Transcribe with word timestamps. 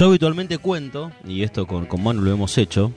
Yo 0.00 0.06
habitualmente 0.06 0.56
cuento, 0.56 1.12
y 1.28 1.42
esto 1.42 1.66
con, 1.66 1.84
con 1.84 2.02
Manu 2.02 2.22
lo 2.22 2.32
hemos 2.32 2.56
hecho, 2.56 2.90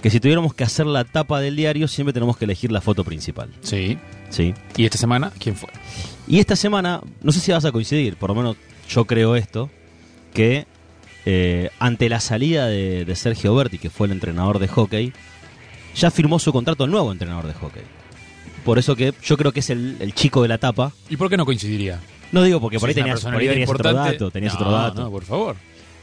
que 0.00 0.08
si 0.08 0.20
tuviéramos 0.20 0.54
que 0.54 0.64
hacer 0.64 0.86
la 0.86 1.04
tapa 1.04 1.38
del 1.38 1.54
diario, 1.54 1.86
siempre 1.86 2.14
tenemos 2.14 2.38
que 2.38 2.46
elegir 2.46 2.72
la 2.72 2.80
foto 2.80 3.04
principal. 3.04 3.50
Sí. 3.60 3.98
Sí. 4.30 4.54
¿Y 4.74 4.86
esta 4.86 4.96
semana 4.96 5.34
quién 5.38 5.54
fue? 5.54 5.68
Y 6.26 6.38
esta 6.38 6.56
semana, 6.56 7.02
no 7.20 7.30
sé 7.30 7.40
si 7.40 7.52
vas 7.52 7.66
a 7.66 7.72
coincidir, 7.72 8.16
por 8.16 8.30
lo 8.30 8.36
menos 8.36 8.56
yo 8.88 9.04
creo 9.04 9.36
esto, 9.36 9.68
que 10.32 10.66
eh, 11.26 11.68
ante 11.78 12.08
la 12.08 12.20
salida 12.20 12.68
de, 12.68 13.04
de 13.04 13.16
Sergio 13.16 13.54
Berti, 13.54 13.76
que 13.76 13.90
fue 13.90 14.06
el 14.06 14.14
entrenador 14.14 14.60
de 14.60 14.68
hockey, 14.68 15.12
ya 15.94 16.10
firmó 16.10 16.38
su 16.38 16.54
contrato 16.54 16.84
el 16.84 16.90
nuevo 16.90 17.12
entrenador 17.12 17.48
de 17.48 17.52
hockey. 17.52 17.82
Por 18.64 18.78
eso 18.78 18.96
que 18.96 19.12
yo 19.22 19.36
creo 19.36 19.52
que 19.52 19.60
es 19.60 19.68
el, 19.68 19.98
el 20.00 20.14
chico 20.14 20.40
de 20.40 20.48
la 20.48 20.56
tapa. 20.56 20.90
¿Y 21.10 21.18
por 21.18 21.28
qué 21.28 21.36
no 21.36 21.44
coincidiría? 21.44 22.00
No 22.32 22.42
digo 22.42 22.62
porque 22.62 22.78
por 22.78 22.88
ahí 22.88 22.94
Si 22.94 23.00
tenías, 23.00 23.20
por 23.20 23.34
ahí 23.34 23.46
personalidad 23.46 23.52
tenías 23.52 23.70
otro 23.70 23.92
dato. 23.92 24.30
Tenías 24.30 24.54
No, 24.54 24.60
otro 24.60 24.72
dato. 24.72 25.02
No, 25.02 25.10
por 25.10 25.24
favor. 25.24 25.56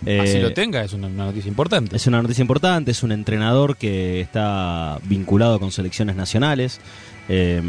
Eh, 0.05 0.19
Así 0.21 0.39
lo 0.39 0.53
tenga, 0.53 0.83
es 0.83 0.93
una, 0.93 1.07
una 1.07 1.25
noticia 1.25 1.49
importante. 1.49 1.95
Es 1.95 2.07
una 2.07 2.21
noticia 2.21 2.41
importante, 2.41 2.91
es 2.91 3.03
un 3.03 3.11
entrenador 3.11 3.77
que 3.77 4.21
está 4.21 4.99
vinculado 5.03 5.59
con 5.59 5.71
selecciones 5.71 6.15
nacionales, 6.15 6.79
eh, 7.29 7.61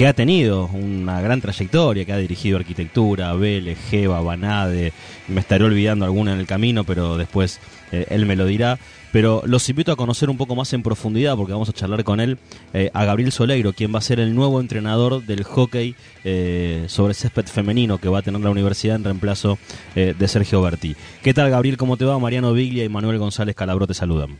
que 0.00 0.06
ha 0.06 0.14
tenido 0.14 0.66
una 0.72 1.20
gran 1.20 1.42
trayectoria, 1.42 2.06
que 2.06 2.12
ha 2.14 2.16
dirigido 2.16 2.56
arquitectura, 2.56 3.34
Vélez, 3.34 3.76
Geva, 3.90 4.22
Banade, 4.22 4.94
me 5.28 5.40
estaré 5.40 5.62
olvidando 5.62 6.06
alguna 6.06 6.32
en 6.32 6.40
el 6.40 6.46
camino, 6.46 6.84
pero 6.84 7.18
después 7.18 7.60
eh, 7.92 8.06
él 8.08 8.24
me 8.24 8.34
lo 8.34 8.46
dirá. 8.46 8.78
Pero 9.12 9.42
los 9.44 9.68
invito 9.68 9.92
a 9.92 9.96
conocer 9.96 10.30
un 10.30 10.38
poco 10.38 10.56
más 10.56 10.72
en 10.72 10.82
profundidad, 10.82 11.36
porque 11.36 11.52
vamos 11.52 11.68
a 11.68 11.74
charlar 11.74 12.02
con 12.02 12.18
él, 12.18 12.38
eh, 12.72 12.90
a 12.94 13.04
Gabriel 13.04 13.30
Soleiro, 13.30 13.74
quien 13.74 13.94
va 13.94 13.98
a 13.98 14.00
ser 14.00 14.20
el 14.20 14.34
nuevo 14.34 14.58
entrenador 14.62 15.20
del 15.20 15.44
hockey 15.44 15.94
eh, 16.24 16.84
sobre 16.86 17.12
césped 17.12 17.44
femenino 17.44 17.98
que 17.98 18.08
va 18.08 18.20
a 18.20 18.22
tener 18.22 18.40
la 18.40 18.48
universidad 18.48 18.96
en 18.96 19.04
reemplazo 19.04 19.58
eh, 19.96 20.14
de 20.18 20.28
Sergio 20.28 20.62
Berti. 20.62 20.96
¿Qué 21.22 21.34
tal, 21.34 21.50
Gabriel? 21.50 21.76
¿Cómo 21.76 21.98
te 21.98 22.06
va? 22.06 22.18
Mariano 22.18 22.54
Biglia 22.54 22.84
y 22.84 22.88
Manuel 22.88 23.18
González 23.18 23.54
Calabro 23.54 23.86
te 23.86 23.92
saludan. 23.92 24.38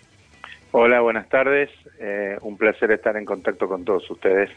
Hola, 0.71 1.03
buenas 1.03 1.29
tardes. 1.29 1.69
Un 2.41 2.57
placer 2.57 2.93
estar 2.93 3.15
en 3.19 3.27
contacto 3.27 3.69
con 3.69 3.85
todos 3.85 4.11
ustedes. 4.11 4.49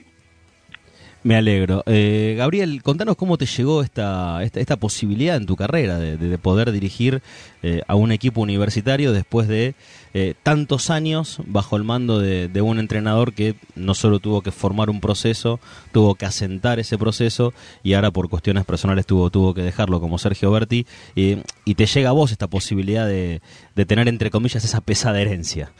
Me 1.24 1.38
alegro. 1.38 1.84
Eh, 1.86 2.36
Gabriel, 2.38 2.84
contanos 2.84 3.16
cómo 3.16 3.38
te 3.38 3.46
llegó 3.46 3.82
esta, 3.82 4.44
esta, 4.44 4.60
esta 4.60 4.76
posibilidad 4.76 5.38
en 5.38 5.46
tu 5.46 5.56
carrera 5.56 5.98
de, 5.98 6.18
de- 6.18 6.28
de 6.28 6.38
poder 6.38 6.74
dirigir 6.74 7.22
eh, 7.62 7.82
a 7.88 7.96
un 7.96 8.12
equipo 8.12 8.42
universitario 8.42 9.14
después 9.14 9.48
de 9.48 9.74
eh, 10.14 10.34
tantos 10.44 10.90
años 10.90 11.40
bajo 11.46 11.78
el 11.78 11.86
mando 11.86 12.20
de, 12.20 12.50
de 12.50 12.62
un 12.62 12.78
entrenador 12.78 13.34
que 13.34 13.56
no 13.76 13.94
solo 13.94 14.20
tuvo 14.20 14.42
que 14.42 14.52
formar 14.52 14.90
un 14.90 15.00
proceso, 15.00 15.62
tuvo 15.94 16.16
que 16.16 16.26
asentar 16.26 16.80
ese 16.80 16.98
proceso 16.98 17.54
y 17.84 17.94
ahora 17.94 18.12
por 18.12 18.28
cuestiones 18.28 18.66
personales 18.66 19.06
tuvo, 19.06 19.30
tuvo 19.30 19.54
que 19.54 19.62
dejarlo 19.62 20.02
como 20.02 20.18
Sergio 20.18 20.52
Berti 20.52 20.86
y, 21.16 21.38
y 21.64 21.76
te 21.76 21.86
llega 21.86 22.10
a 22.10 22.14
vos 22.14 22.34
esta 22.34 22.48
posibilidad 22.48 23.08
de, 23.08 23.42
de 23.78 23.86
tener 23.86 24.10
entre 24.10 24.30
comillas 24.30 24.66
esa 24.66 24.82
pesada 24.82 25.22
herencia. 25.22 25.72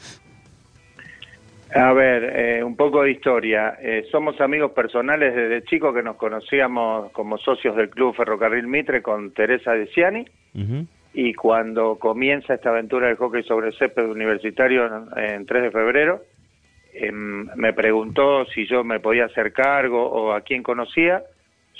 A 1.74 1.92
ver, 1.92 2.32
eh, 2.36 2.62
un 2.62 2.76
poco 2.76 3.02
de 3.02 3.10
historia. 3.10 3.76
Eh, 3.80 4.06
somos 4.12 4.40
amigos 4.40 4.70
personales 4.70 5.34
desde 5.34 5.64
chicos 5.64 5.92
que 5.92 6.04
nos 6.04 6.14
conocíamos 6.14 7.10
como 7.10 7.36
socios 7.36 7.74
del 7.74 7.90
Club 7.90 8.14
Ferrocarril 8.14 8.68
Mitre 8.68 9.02
con 9.02 9.32
Teresa 9.32 9.72
Deciani. 9.72 10.24
Ujú. 10.54 10.86
Y 11.14 11.34
cuando 11.34 11.96
comienza 11.98 12.54
esta 12.54 12.70
aventura 12.70 13.08
del 13.08 13.16
hockey 13.16 13.42
sobre 13.42 13.72
césped 13.72 14.04
universitario 14.04 14.86
en, 14.86 15.24
en 15.34 15.46
3 15.46 15.64
de 15.64 15.70
febrero, 15.72 16.22
em, 16.92 17.48
me 17.56 17.72
preguntó 17.72 18.44
si 18.46 18.66
yo 18.66 18.84
me 18.84 19.00
podía 19.00 19.24
hacer 19.24 19.52
cargo 19.52 20.00
o 20.00 20.32
a 20.32 20.42
quién 20.42 20.62
conocía. 20.62 21.24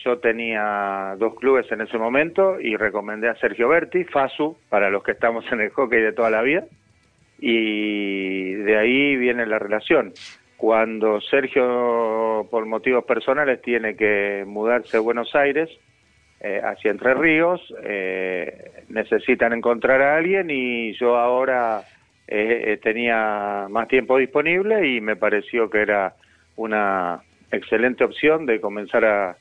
Yo 0.04 0.18
tenía 0.18 1.14
dos 1.18 1.36
clubes 1.36 1.70
en 1.70 1.82
ese 1.82 1.98
momento 1.98 2.58
y 2.60 2.74
recomendé 2.74 3.28
a 3.28 3.36
Sergio 3.36 3.68
Berti, 3.68 4.02
FASU, 4.02 4.56
para 4.68 4.90
los 4.90 5.04
que 5.04 5.12
estamos 5.12 5.44
en 5.52 5.60
el 5.60 5.70
hockey 5.70 6.00
de 6.00 6.12
toda 6.12 6.30
la 6.30 6.42
vida. 6.42 6.64
Y 7.38 8.52
de 8.54 8.78
ahí 8.78 9.16
viene 9.16 9.46
la 9.46 9.58
relación. 9.58 10.12
Cuando 10.56 11.20
Sergio, 11.20 12.46
por 12.50 12.64
motivos 12.66 13.04
personales, 13.04 13.60
tiene 13.60 13.96
que 13.96 14.44
mudarse 14.46 14.96
a 14.96 15.00
Buenos 15.00 15.34
Aires, 15.34 15.68
eh, 16.40 16.60
hacia 16.62 16.90
Entre 16.90 17.14
Ríos, 17.14 17.60
eh, 17.82 18.82
necesitan 18.88 19.52
encontrar 19.52 20.02
a 20.02 20.16
alguien 20.16 20.50
y 20.50 20.92
yo 20.94 21.16
ahora 21.16 21.84
eh, 22.26 22.64
eh, 22.66 22.76
tenía 22.82 23.66
más 23.68 23.88
tiempo 23.88 24.18
disponible 24.18 24.88
y 24.88 25.00
me 25.00 25.16
pareció 25.16 25.68
que 25.68 25.80
era 25.82 26.14
una 26.56 27.22
excelente 27.50 28.04
opción 28.04 28.46
de 28.46 28.60
comenzar 28.60 29.04
a, 29.04 29.36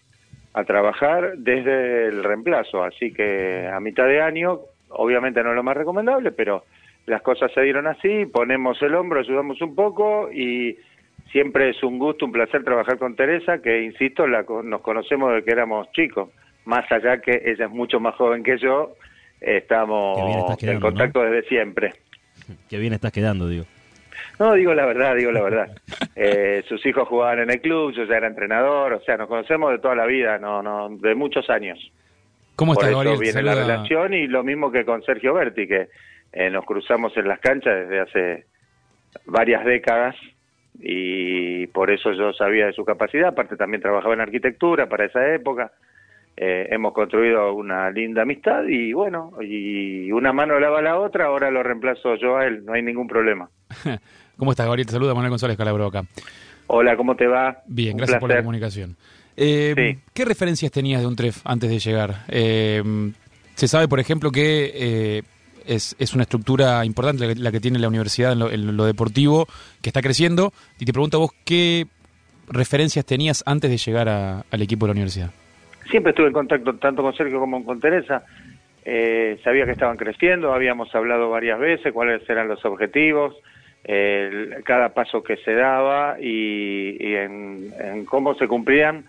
a 0.53 0.63
trabajar 0.63 1.37
desde 1.37 2.07
el 2.07 2.23
reemplazo. 2.23 2.83
Así 2.83 3.13
que 3.13 3.67
a 3.67 3.79
mitad 3.79 4.05
de 4.05 4.21
año, 4.21 4.59
obviamente 4.89 5.43
no 5.43 5.51
es 5.51 5.55
lo 5.55 5.63
más 5.63 5.77
recomendable, 5.77 6.31
pero 6.31 6.63
las 7.05 7.21
cosas 7.21 7.51
se 7.53 7.61
dieron 7.61 7.87
así, 7.87 8.25
ponemos 8.25 8.81
el 8.81 8.95
hombro, 8.95 9.19
ayudamos 9.19 9.61
un 9.61 9.75
poco 9.75 10.31
y 10.31 10.77
siempre 11.31 11.69
es 11.69 11.83
un 11.83 11.99
gusto, 11.99 12.25
un 12.25 12.31
placer 12.31 12.63
trabajar 12.63 12.97
con 12.97 13.15
Teresa, 13.15 13.61
que 13.61 13.81
insisto, 13.81 14.27
la, 14.27 14.45
nos 14.63 14.81
conocemos 14.81 15.31
desde 15.31 15.45
que 15.45 15.51
éramos 15.51 15.91
chicos, 15.91 16.29
más 16.65 16.89
allá 16.91 17.19
que 17.19 17.41
ella 17.45 17.65
es 17.65 17.71
mucho 17.71 17.99
más 17.99 18.15
joven 18.15 18.43
que 18.43 18.57
yo, 18.57 18.95
estamos 19.41 20.17
en 20.63 20.79
contacto 20.79 21.21
desde 21.21 21.47
siempre. 21.47 21.93
Qué 22.69 22.77
bien 22.77 22.93
estás 22.93 23.11
quedando, 23.11 23.47
digo. 23.47 23.65
No, 24.39 24.53
digo 24.53 24.73
la 24.73 24.85
verdad, 24.85 25.15
digo 25.15 25.31
la 25.31 25.41
verdad. 25.41 25.71
Eh, 26.15 26.63
sus 26.69 26.85
hijos 26.85 27.07
jugaban 27.07 27.39
en 27.39 27.49
el 27.49 27.59
club, 27.59 27.91
yo 27.91 28.03
ya 28.03 28.17
era 28.17 28.27
entrenador, 28.27 28.93
o 28.93 29.01
sea, 29.01 29.17
nos 29.17 29.27
conocemos 29.27 29.71
de 29.71 29.79
toda 29.79 29.95
la 29.95 30.05
vida, 30.05 30.37
no, 30.37 30.61
no, 30.61 30.89
de 30.89 31.15
muchos 31.15 31.49
años. 31.49 31.79
¿Cómo 32.55 32.75
Por 32.75 32.83
estás, 32.83 32.91
eso 32.91 32.97
Gabriel? 32.99 33.17
Te 33.17 33.23
viene 33.23 33.41
la 33.41 33.55
relación 33.55 34.13
y 34.13 34.27
lo 34.27 34.43
mismo 34.43 34.71
que 34.71 34.85
con 34.85 35.01
Sergio 35.01 35.33
Berti, 35.33 35.67
que 35.67 35.87
eh, 36.33 36.49
nos 36.49 36.65
cruzamos 36.65 37.15
en 37.17 37.27
las 37.27 37.39
canchas 37.39 37.87
desde 37.87 37.99
hace 37.99 38.45
varias 39.25 39.63
décadas 39.63 40.15
y 40.79 41.67
por 41.67 41.91
eso 41.91 42.11
yo 42.13 42.33
sabía 42.33 42.65
de 42.65 42.73
su 42.73 42.83
capacidad, 42.83 43.29
aparte 43.29 43.55
también 43.55 43.81
trabajaba 43.81 44.15
en 44.15 44.21
arquitectura 44.21 44.87
para 44.89 45.05
esa 45.05 45.33
época. 45.33 45.71
Eh, 46.35 46.67
hemos 46.71 46.93
construido 46.93 47.53
una 47.53 47.91
linda 47.91 48.23
amistad 48.23 48.63
y 48.67 48.91
bueno, 48.91 49.33
y 49.41 50.11
una 50.11 50.33
mano 50.33 50.59
lava 50.59 50.81
la 50.81 50.97
otra, 50.99 51.25
ahora 51.25 51.51
lo 51.51 51.61
reemplazo 51.61 52.15
yo 52.15 52.37
a 52.37 52.47
él, 52.47 52.65
no 52.65 52.73
hay 52.73 52.81
ningún 52.81 53.07
problema. 53.07 53.49
¿Cómo 54.37 54.49
estás, 54.51 54.65
Gabriel? 54.65 54.87
Te 54.87 54.93
saluda 54.93 55.13
Manuel 55.13 55.29
González 55.29 55.55
Calabro 55.55 55.85
acá. 55.85 56.03
Hola, 56.65 56.97
¿cómo 56.97 57.15
te 57.15 57.27
va? 57.27 57.61
Bien, 57.67 57.91
Un 57.93 57.97
gracias 57.97 58.19
por 58.19 58.31
la 58.31 58.37
comunicación. 58.37 58.95
Eh, 59.37 59.73
Sí. 59.77 59.99
¿Qué 60.11 60.25
referencias 60.25 60.71
tenías 60.71 61.01
de 61.01 61.07
un 61.07 61.15
TREF 61.15 61.41
antes 61.45 61.69
de 61.69 61.77
llegar? 61.77 62.15
Eh, 62.29 62.81
se 63.53 63.67
sabe, 63.67 63.87
por 63.87 63.99
ejemplo, 63.99 64.31
que 64.31 65.23
es, 65.65 65.95
es 65.99 66.13
una 66.13 66.23
estructura 66.23 66.85
importante 66.85 67.35
la 67.35 67.51
que, 67.51 67.59
tiene 67.59 67.79
la 67.79 67.87
universidad 67.87 68.33
en 68.33 68.39
lo, 68.39 68.51
en 68.51 68.77
lo 68.77 68.85
deportivo, 68.85 69.47
que 69.81 69.89
está 69.89 70.01
creciendo. 70.01 70.51
Y 70.79 70.85
te 70.85 70.93
pregunto 70.93 71.17
a 71.17 71.19
vos, 71.21 71.31
¿qué 71.45 71.85
referencias 72.47 73.05
tenías 73.05 73.43
antes 73.45 73.69
de 73.69 73.77
llegar 73.77 74.09
al 74.09 74.61
equipo 74.61 74.85
de 74.85 74.89
la 74.89 74.93
universidad? 74.93 75.31
Siempre 75.89 76.11
estuve 76.11 76.27
en 76.27 76.33
contacto 76.33 76.75
tanto 76.75 77.01
con 77.01 77.15
Sergio 77.15 77.39
como 77.39 77.63
con 77.63 77.79
Teresa. 77.79 78.23
Eh, 78.85 79.39
sabía 79.43 79.65
que 79.65 79.71
estaban 79.71 79.97
creciendo, 79.97 80.53
habíamos 80.53 80.93
hablado 80.93 81.29
varias 81.29 81.59
veces 81.59 81.93
cuáles 81.93 82.27
eran 82.29 82.47
los 82.47 82.63
objetivos, 82.65 83.35
cada 84.63 84.93
paso 84.93 85.21
que 85.23 85.35
se 85.37 85.53
daba 85.53 86.17
y, 86.17 87.15
en 87.15 88.05
cómo 88.05 88.33
se 88.35 88.47
cumplían 88.47 89.03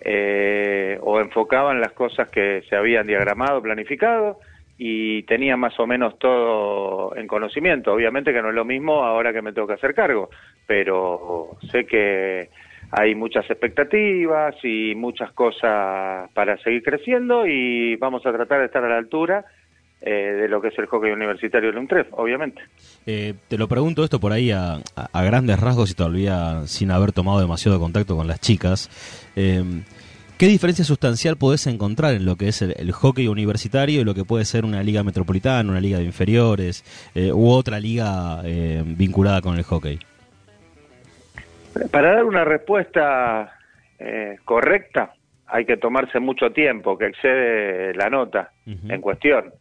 eh, 0.00 0.98
o 1.02 1.20
enfocaban 1.20 1.80
las 1.80 1.92
cosas 1.92 2.28
que 2.28 2.62
se 2.68 2.76
habían 2.76 3.06
diagramado, 3.06 3.62
planificado 3.62 4.38
y 4.78 5.22
tenía 5.24 5.56
más 5.56 5.78
o 5.78 5.86
menos 5.86 6.18
todo 6.18 7.14
en 7.16 7.26
conocimiento. 7.26 7.92
Obviamente 7.92 8.32
que 8.32 8.42
no 8.42 8.48
es 8.48 8.54
lo 8.54 8.64
mismo 8.64 9.04
ahora 9.04 9.32
que 9.32 9.42
me 9.42 9.52
tengo 9.52 9.68
que 9.68 9.74
hacer 9.74 9.94
cargo, 9.94 10.30
pero 10.66 11.56
sé 11.70 11.86
que 11.86 12.48
hay 12.90 13.14
muchas 13.14 13.48
expectativas 13.50 14.54
y 14.62 14.94
muchas 14.94 15.32
cosas 15.32 16.30
para 16.34 16.56
seguir 16.58 16.82
creciendo 16.82 17.46
y 17.46 17.96
vamos 17.96 18.24
a 18.26 18.32
tratar 18.32 18.60
de 18.60 18.66
estar 18.66 18.84
a 18.84 18.88
la 18.88 18.98
altura 18.98 19.44
eh, 20.06 20.10
de 20.10 20.48
lo 20.48 20.60
que 20.60 20.68
es 20.68 20.78
el 20.78 20.86
hockey 20.86 21.12
universitario 21.12 21.72
de 21.72 21.78
UNTREF, 21.78 22.08
obviamente. 22.12 22.60
Eh, 23.06 23.32
te 23.48 23.56
lo 23.56 23.68
pregunto 23.68 24.04
esto 24.04 24.20
por 24.20 24.32
ahí 24.32 24.50
a- 24.50 24.80
a 24.96 25.22
grandes 25.24 25.58
rasgos 25.58 25.90
y 25.90 25.94
todavía 25.94 26.66
sin 26.66 26.90
haber 26.90 27.12
tomado 27.12 27.40
demasiado 27.40 27.80
contacto 27.80 28.14
con 28.16 28.26
las 28.26 28.38
chicas. 28.40 28.90
Eh, 29.34 29.62
¿Qué 30.38 30.46
diferencia 30.46 30.84
sustancial 30.84 31.36
podés 31.36 31.66
encontrar 31.68 32.14
en 32.14 32.26
lo 32.26 32.36
que 32.36 32.48
es 32.48 32.60
el, 32.60 32.74
el 32.76 32.90
hockey 32.92 33.28
universitario 33.28 34.00
y 34.00 34.04
lo 34.04 34.14
que 34.14 34.24
puede 34.24 34.44
ser 34.44 34.64
una 34.64 34.82
liga 34.82 35.04
metropolitana, 35.04 35.70
una 35.70 35.80
liga 35.80 35.98
de 35.98 36.04
inferiores 36.04 36.84
eh, 37.14 37.32
u 37.32 37.48
otra 37.50 37.78
liga 37.78 38.40
eh, 38.44 38.82
vinculada 38.84 39.40
con 39.40 39.56
el 39.56 39.62
hockey? 39.62 40.00
Para 41.90 42.14
dar 42.14 42.24
una 42.24 42.44
respuesta 42.44 43.58
eh, 43.98 44.38
correcta 44.44 45.14
hay 45.46 45.64
que 45.64 45.76
tomarse 45.76 46.18
mucho 46.18 46.50
tiempo, 46.50 46.98
que 46.98 47.06
excede 47.06 47.94
la 47.94 48.10
nota 48.10 48.50
en 48.66 49.00
cuestión. 49.00 49.52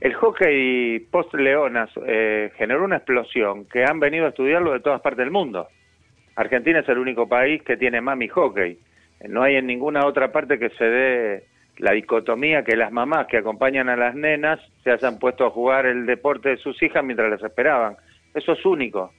El 0.00 0.14
hockey 0.14 1.00
post-Leonas 1.10 1.90
eh, 2.06 2.52
generó 2.56 2.84
una 2.84 2.96
explosión 2.96 3.64
que 3.64 3.84
han 3.84 3.98
venido 3.98 4.26
a 4.26 4.28
estudiarlo 4.28 4.72
de 4.72 4.80
todas 4.80 5.00
partes 5.00 5.24
del 5.24 5.30
mundo. 5.30 5.68
Argentina 6.36 6.80
es 6.80 6.88
el 6.88 6.98
único 6.98 7.28
país 7.28 7.62
que 7.62 7.76
tiene 7.76 8.00
mami 8.00 8.28
hockey. 8.28 8.78
No 9.26 9.42
hay 9.42 9.56
en 9.56 9.66
ninguna 9.66 10.06
otra 10.06 10.30
parte 10.30 10.58
que 10.58 10.70
se 10.70 10.84
dé 10.84 11.44
la 11.78 11.92
dicotomía 11.92 12.64
que 12.64 12.76
las 12.76 12.92
mamás 12.92 13.26
que 13.26 13.38
acompañan 13.38 13.88
a 13.88 13.96
las 13.96 14.14
nenas 14.14 14.60
se 14.82 14.90
hayan 14.90 15.18
puesto 15.18 15.46
a 15.46 15.50
jugar 15.50 15.86
el 15.86 16.06
deporte 16.06 16.50
de 16.50 16.56
sus 16.58 16.80
hijas 16.82 17.04
mientras 17.04 17.30
las 17.30 17.42
esperaban. 17.42 17.96
Eso 18.34 18.52
es 18.52 18.64
único. 18.64 19.12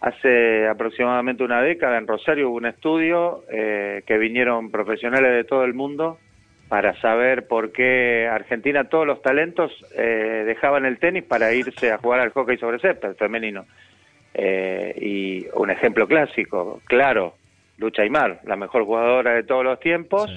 Hace 0.00 0.68
aproximadamente 0.68 1.44
una 1.44 1.62
década 1.62 1.96
en 1.96 2.06
Rosario 2.06 2.50
hubo 2.50 2.58
un 2.58 2.66
estudio 2.66 3.44
eh, 3.50 4.02
que 4.06 4.18
vinieron 4.18 4.70
profesionales 4.70 5.32
de 5.32 5.44
todo 5.44 5.64
el 5.64 5.72
mundo 5.72 6.18
para 6.68 6.98
saber 7.00 7.46
por 7.46 7.72
qué 7.72 8.28
Argentina, 8.30 8.88
todos 8.88 9.06
los 9.06 9.22
talentos 9.22 9.72
eh, 9.96 10.44
dejaban 10.46 10.84
el 10.84 10.98
tenis 10.98 11.24
para 11.24 11.52
irse 11.54 11.90
a 11.90 11.98
jugar 11.98 12.20
al 12.20 12.30
hockey 12.30 12.58
sobre 12.58 12.80
césped 12.80 13.14
femenino. 13.14 13.64
Eh, 14.34 14.94
y 15.00 15.46
un 15.54 15.70
ejemplo 15.70 16.06
clásico, 16.06 16.82
claro, 16.86 17.34
Lucha 17.78 18.02
Aymar, 18.02 18.40
la 18.44 18.56
mejor 18.56 18.84
jugadora 18.84 19.34
de 19.34 19.42
todos 19.42 19.64
los 19.64 19.80
tiempos, 19.80 20.30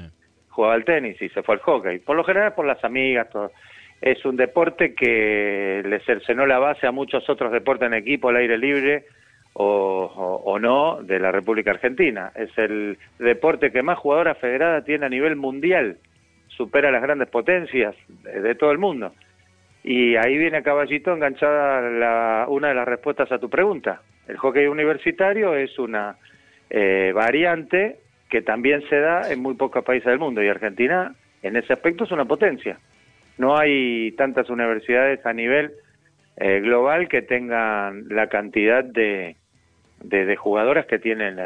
jugaba 0.49 0.73
al 0.73 0.85
tenis 0.85 1.21
y 1.21 1.29
se 1.29 1.43
fue 1.43 1.55
al 1.55 1.61
hockey. 1.61 1.99
Por 1.99 2.15
lo 2.15 2.23
general 2.23 2.53
por 2.53 2.65
las 2.65 2.83
amigas, 2.83 3.29
todo. 3.29 3.51
Es 3.99 4.23
un 4.25 4.35
deporte 4.35 4.93
que 4.93 5.81
le 5.83 5.99
cercenó 6.01 6.45
la 6.45 6.59
base 6.59 6.85
a 6.85 6.91
muchos 6.91 7.27
otros 7.29 7.51
deportes 7.51 7.87
en 7.87 7.95
equipo, 7.95 8.29
al 8.29 8.35
aire 8.35 8.57
libre 8.57 9.05
o, 9.53 10.41
o 10.45 10.59
no, 10.59 11.01
de 11.01 11.19
la 11.19 11.31
República 11.31 11.71
Argentina. 11.71 12.31
Es 12.35 12.55
el 12.57 12.99
deporte 13.17 13.71
que 13.71 13.81
más 13.81 13.97
jugadoras 13.97 14.37
federadas 14.37 14.85
tiene 14.85 15.07
a 15.07 15.09
nivel 15.09 15.35
mundial 15.35 15.97
supera 16.57 16.91
las 16.91 17.03
grandes 17.03 17.29
potencias 17.29 17.95
de, 18.23 18.55
todo 18.55 18.71
el 18.71 18.79
mundo. 18.79 19.13
Y 19.83 20.15
ahí 20.15 20.37
viene 20.37 20.63
Caballito 20.63 21.13
enganchada 21.13 21.81
la, 21.81 22.45
una 22.49 22.69
de 22.69 22.73
las 22.73 22.87
respuestas 22.87 23.31
a 23.31 23.39
tu 23.39 23.49
pregunta. 23.49 24.01
El 24.27 24.37
hockey 24.37 24.65
universitario 24.65 25.55
es 25.55 25.77
una 25.79 26.17
eh, 26.69 27.11
variante 27.13 27.99
que 28.29 28.41
también 28.41 28.81
se 28.89 28.99
da 28.99 29.31
en 29.31 29.41
muy 29.41 29.55
pocos 29.55 29.83
países 29.83 30.07
del 30.07 30.19
mundo. 30.19 30.43
Y 30.43 30.47
Argentina 30.47 31.15
en 31.41 31.55
ese 31.55 31.73
aspecto 31.73 32.03
es 32.03 32.11
una 32.11 32.25
potencia. 32.25 32.77
No 33.37 33.57
hay 33.57 34.11
tantas 34.13 34.49
universidades 34.49 35.25
a 35.25 35.33
nivel 35.33 35.71
eh, 36.37 36.59
global 36.59 37.07
que 37.07 37.21
tengan 37.21 38.07
la 38.09 38.27
cantidad 38.27 38.83
de, 38.83 39.35
de, 40.03 40.35
jugadoras 40.35 40.85
que 40.85 40.99
tienen 40.99 41.39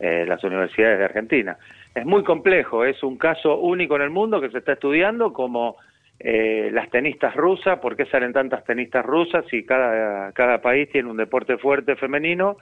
eh, 0.00 0.24
las 0.26 0.42
universidades 0.44 0.98
de 0.98 1.04
Argentina. 1.04 1.56
Es 1.94 2.04
muy 2.04 2.24
complejo, 2.24 2.84
es 2.84 3.02
un 3.02 3.16
caso 3.16 3.58
único 3.58 3.96
en 3.96 4.02
el 4.02 4.10
mundo 4.10 4.40
que 4.40 4.50
se 4.50 4.58
está 4.58 4.72
estudiando 4.72 5.32
como 5.32 5.76
eh, 6.20 6.70
las 6.72 6.90
tenistas 6.90 7.34
rusas, 7.34 7.78
por 7.78 7.96
qué 7.96 8.04
salen 8.06 8.32
tantas 8.32 8.64
tenistas 8.64 9.04
rusas 9.04 9.44
y 9.52 9.64
cada, 9.64 10.32
cada 10.32 10.60
país 10.60 10.90
tiene 10.90 11.10
un 11.10 11.16
deporte 11.16 11.58
fuerte 11.58 11.96
femenino 11.96 12.56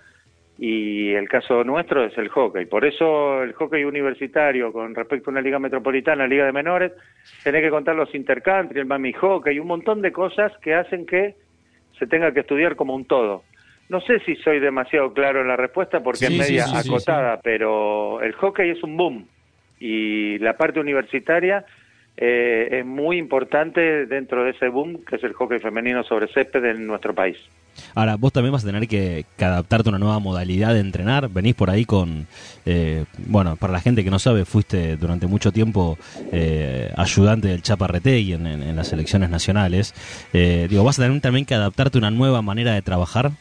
y 0.58 1.12
el 1.12 1.28
caso 1.28 1.64
nuestro 1.64 2.04
es 2.04 2.16
el 2.16 2.28
hockey. 2.28 2.66
Por 2.66 2.84
eso 2.84 3.42
el 3.42 3.52
hockey 3.52 3.84
universitario 3.84 4.72
con 4.72 4.94
respecto 4.94 5.30
a 5.30 5.32
una 5.32 5.42
liga 5.42 5.58
metropolitana, 5.58 6.26
liga 6.26 6.46
de 6.46 6.52
menores, 6.52 6.92
tiene 7.42 7.60
que 7.60 7.70
contar 7.70 7.94
los 7.94 8.14
intercountry, 8.14 8.80
el 8.80 8.86
mami 8.86 9.12
hockey, 9.12 9.58
un 9.58 9.66
montón 9.66 10.00
de 10.00 10.12
cosas 10.12 10.52
que 10.62 10.74
hacen 10.74 11.04
que 11.04 11.34
se 11.98 12.06
tenga 12.06 12.32
que 12.32 12.40
estudiar 12.40 12.76
como 12.76 12.94
un 12.94 13.04
todo. 13.04 13.42
No 13.88 14.00
sé 14.00 14.18
si 14.20 14.34
soy 14.36 14.58
demasiado 14.58 15.12
claro 15.12 15.42
en 15.42 15.48
la 15.48 15.56
respuesta 15.56 16.02
porque 16.02 16.26
es 16.26 16.38
media 16.38 16.64
acotada, 16.74 17.40
pero 17.42 18.20
el 18.22 18.32
hockey 18.32 18.70
es 18.70 18.82
un 18.82 18.96
boom 18.96 19.28
y 19.78 20.38
la 20.38 20.56
parte 20.56 20.80
universitaria 20.80 21.64
eh, 22.16 22.68
es 22.70 22.86
muy 22.86 23.18
importante 23.18 24.06
dentro 24.06 24.44
de 24.44 24.50
ese 24.50 24.68
boom 24.68 25.04
que 25.04 25.16
es 25.16 25.24
el 25.24 25.32
hockey 25.34 25.58
femenino 25.58 26.02
sobre 26.04 26.28
césped 26.28 26.64
en 26.64 26.86
nuestro 26.86 27.14
país. 27.14 27.36
Ahora, 27.94 28.16
vos 28.16 28.32
también 28.32 28.52
vas 28.52 28.64
a 28.64 28.66
tener 28.66 28.88
que, 28.88 29.26
adaptarte 29.38 29.88
a 29.88 29.90
una 29.90 29.98
nueva 29.98 30.18
modalidad 30.18 30.72
de 30.72 30.80
entrenar. 30.80 31.28
Venís 31.28 31.54
por 31.54 31.68
ahí 31.68 31.84
con, 31.84 32.26
eh, 32.64 33.04
bueno, 33.26 33.56
para 33.56 33.72
la 33.72 33.80
gente 33.80 34.02
que 34.02 34.10
no 34.10 34.18
sabe, 34.18 34.46
fuiste 34.46 34.96
durante 34.96 35.26
mucho 35.26 35.52
tiempo 35.52 35.98
eh, 36.32 36.90
ayudante 36.96 37.48
del 37.48 37.62
Chaparretegui 37.62 38.32
en, 38.32 38.46
en, 38.46 38.76
las 38.76 38.88
selecciones 38.88 39.28
nacionales. 39.28 39.94
digo, 40.32 40.84
¿vas 40.84 40.98
a 40.98 41.02
tener 41.02 41.20
también 41.20 41.44
que 41.44 41.54
adaptarte 41.54 41.98
a 41.98 42.00
una 42.00 42.10
nueva 42.10 42.40
manera 42.40 42.72
de 42.72 42.80
trabajar? 42.80 43.32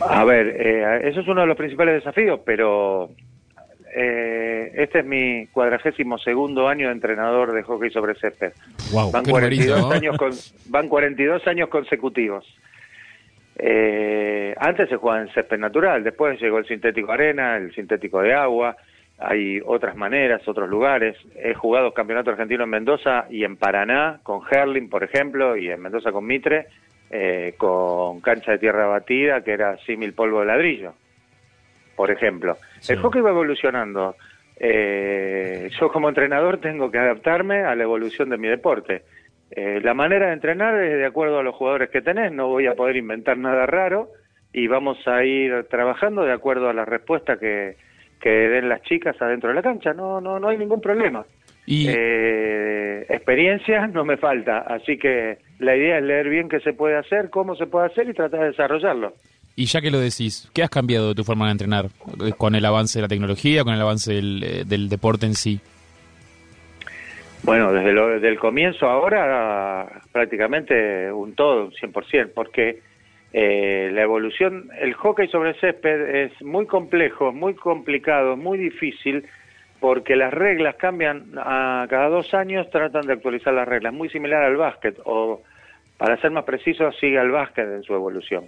A 0.00 0.24
ver, 0.24 0.48
eh, 0.58 1.08
eso 1.08 1.20
es 1.20 1.28
uno 1.28 1.42
de 1.42 1.46
los 1.46 1.56
principales 1.56 1.94
desafíos, 1.96 2.40
pero 2.44 3.10
eh, 3.98 4.72
este 4.74 4.98
es 4.98 5.06
mi 5.06 5.46
cuadragésimo 5.46 6.18
segundo 6.18 6.68
año 6.68 6.88
de 6.88 6.92
entrenador 6.92 7.52
de 7.52 7.62
hockey 7.62 7.90
sobre 7.90 8.14
césped. 8.14 8.52
van, 8.92 9.24
42 9.24 9.90
años 9.90 10.54
van 10.68 10.88
42 10.88 11.46
años 11.46 11.70
consecutivos. 11.70 12.44
Eh, 13.58 14.54
antes 14.58 14.90
se 14.90 14.96
jugaba 14.96 15.22
en 15.22 15.32
césped 15.32 15.58
natural, 15.58 16.04
después 16.04 16.38
llegó 16.38 16.58
el 16.58 16.66
sintético 16.66 17.12
arena, 17.12 17.56
el 17.56 17.74
sintético 17.74 18.20
de 18.20 18.34
agua, 18.34 18.76
hay 19.18 19.62
otras 19.64 19.96
maneras, 19.96 20.46
otros 20.46 20.68
lugares. 20.68 21.16
He 21.34 21.54
jugado 21.54 21.94
campeonato 21.94 22.30
argentino 22.30 22.64
en 22.64 22.70
Mendoza 22.70 23.24
y 23.30 23.44
en 23.44 23.56
Paraná 23.56 24.20
con 24.22 24.42
Herling, 24.50 24.90
por 24.90 25.04
ejemplo, 25.04 25.56
y 25.56 25.70
en 25.70 25.80
Mendoza 25.80 26.12
con 26.12 26.26
Mitre 26.26 26.66
eh, 27.08 27.54
con 27.56 28.20
cancha 28.20 28.52
de 28.52 28.58
tierra 28.58 28.88
batida 28.88 29.40
que 29.42 29.52
era 29.52 29.78
símil 29.86 30.12
polvo 30.12 30.40
de 30.40 30.46
ladrillo, 30.46 30.92
por 31.96 32.10
ejemplo. 32.10 32.56
El 32.88 32.98
hockey 32.98 33.20
va 33.20 33.30
evolucionando. 33.30 34.14
Eh, 34.58 35.68
yo 35.78 35.90
como 35.90 36.08
entrenador 36.08 36.60
tengo 36.60 36.90
que 36.90 36.98
adaptarme 36.98 37.64
a 37.64 37.74
la 37.74 37.82
evolución 37.82 38.30
de 38.30 38.38
mi 38.38 38.48
deporte. 38.48 39.02
Eh, 39.50 39.80
la 39.82 39.94
manera 39.94 40.28
de 40.28 40.34
entrenar 40.34 40.82
es 40.82 40.98
de 40.98 41.06
acuerdo 41.06 41.38
a 41.38 41.42
los 41.42 41.54
jugadores 41.54 41.90
que 41.90 42.02
tenés, 42.02 42.32
no 42.32 42.48
voy 42.48 42.66
a 42.66 42.74
poder 42.74 42.96
inventar 42.96 43.38
nada 43.38 43.64
raro 43.66 44.08
y 44.52 44.66
vamos 44.66 44.98
a 45.06 45.24
ir 45.24 45.64
trabajando 45.70 46.22
de 46.22 46.32
acuerdo 46.32 46.68
a 46.68 46.72
la 46.72 46.84
respuesta 46.84 47.38
que, 47.38 47.76
que 48.20 48.30
den 48.30 48.68
las 48.68 48.82
chicas 48.82 49.20
adentro 49.20 49.50
de 49.50 49.54
la 49.54 49.62
cancha, 49.62 49.92
no, 49.92 50.20
no, 50.20 50.40
no 50.40 50.48
hay 50.48 50.58
ningún 50.58 50.80
problema. 50.80 51.24
Y... 51.64 51.86
Eh, 51.88 53.06
experiencia 53.08 53.86
no 53.86 54.04
me 54.04 54.16
falta, 54.16 54.58
así 54.58 54.98
que 54.98 55.38
la 55.58 55.76
idea 55.76 55.98
es 55.98 56.04
leer 56.04 56.28
bien 56.28 56.48
qué 56.48 56.60
se 56.60 56.72
puede 56.72 56.96
hacer, 56.96 57.30
cómo 57.30 57.54
se 57.56 57.66
puede 57.66 57.86
hacer 57.86 58.08
y 58.08 58.14
tratar 58.14 58.40
de 58.40 58.46
desarrollarlo. 58.46 59.14
Y 59.58 59.64
ya 59.64 59.80
que 59.80 59.90
lo 59.90 59.98
decís, 59.98 60.50
¿qué 60.52 60.62
has 60.62 60.68
cambiado 60.68 61.08
de 61.08 61.14
tu 61.14 61.24
forma 61.24 61.46
de 61.46 61.52
entrenar 61.52 61.86
eh, 61.86 62.32
con 62.36 62.54
el 62.54 62.64
avance 62.66 62.98
de 62.98 63.02
la 63.02 63.08
tecnología, 63.08 63.64
con 63.64 63.72
el 63.72 63.80
avance 63.80 64.12
del, 64.12 64.44
eh, 64.44 64.64
deporte 64.66 65.24
en 65.24 65.34
sí? 65.34 65.60
Bueno, 67.42 67.72
desde 67.72 67.92
lo, 67.92 68.14
el 68.14 68.38
comienzo 68.38 68.86
ahora 68.86 70.02
prácticamente 70.12 71.10
un 71.10 71.34
todo, 71.34 71.66
un 71.66 71.72
100%, 71.72 72.32
porque 72.34 72.80
la 73.32 74.02
evolución, 74.02 74.70
el 74.78 74.94
hockey 74.94 75.28
sobre 75.28 75.54
césped 75.54 76.24
es 76.24 76.42
muy 76.42 76.66
complejo, 76.66 77.32
muy 77.32 77.54
complicado, 77.54 78.36
muy 78.36 78.58
difícil, 78.58 79.24
porque 79.80 80.16
las 80.16 80.32
reglas 80.32 80.76
cambian 80.76 81.32
a 81.36 81.86
cada 81.88 82.08
dos 82.08 82.34
años, 82.34 82.68
tratan 82.70 83.06
de 83.06 83.12
actualizar 83.14 83.54
las 83.54 83.68
reglas, 83.68 83.92
muy 83.92 84.08
similar 84.08 84.42
al 84.42 84.56
básquet, 84.56 84.98
o 85.04 85.42
para 85.98 86.16
ser 86.18 86.30
más 86.30 86.44
preciso, 86.44 86.90
sigue 86.92 87.18
al 87.18 87.30
básquet 87.30 87.66
en 87.66 87.82
su 87.82 87.94
evolución. 87.94 88.46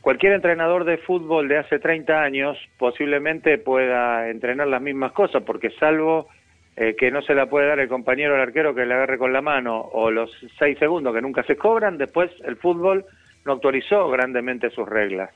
Cualquier 0.00 0.32
entrenador 0.32 0.84
de 0.84 0.98
fútbol 0.98 1.48
de 1.48 1.58
hace 1.58 1.78
30 1.78 2.22
años 2.22 2.56
posiblemente 2.78 3.58
pueda 3.58 4.30
entrenar 4.30 4.68
las 4.68 4.80
mismas 4.80 5.12
cosas, 5.12 5.42
porque 5.42 5.70
salvo 5.70 6.28
eh, 6.76 6.94
que 6.96 7.10
no 7.10 7.20
se 7.22 7.34
la 7.34 7.46
puede 7.46 7.66
dar 7.66 7.80
el 7.80 7.88
compañero 7.88 8.34
al 8.34 8.40
arquero 8.40 8.74
que 8.74 8.86
le 8.86 8.94
agarre 8.94 9.18
con 9.18 9.32
la 9.32 9.42
mano, 9.42 9.80
o 9.80 10.10
los 10.10 10.30
seis 10.58 10.78
segundos 10.78 11.14
que 11.14 11.20
nunca 11.20 11.42
se 11.42 11.56
cobran, 11.56 11.98
después 11.98 12.30
el 12.44 12.56
fútbol 12.56 13.04
no 13.44 13.54
actualizó 13.54 14.08
grandemente 14.08 14.70
sus 14.70 14.88
reglas. 14.88 15.30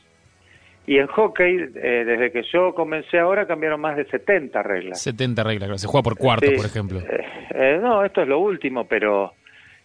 Y 0.87 0.99
en 0.99 1.07
hockey, 1.07 1.57
eh, 1.77 2.05
desde 2.05 2.33
que 2.33 2.43
yo 2.53 2.75
comencé 2.75 3.19
ahora, 3.19 3.47
cambiaron 3.47 3.81
más 3.81 3.97
de 3.97 4.05
70 4.05 4.63
reglas. 4.63 5.01
70 5.01 5.45
reglas, 5.45 5.81
se 5.81 5.87
juega 5.87 6.03
por 6.03 6.17
cuarto, 6.17 6.47
por 6.57 6.67
ejemplo. 6.67 6.99
Eh, 6.99 7.25
eh, 7.55 7.79
no, 7.81 8.05
esto 8.05 8.23
es 8.23 8.29
lo 8.29 8.41
último, 8.41 8.85
pero 8.87 9.33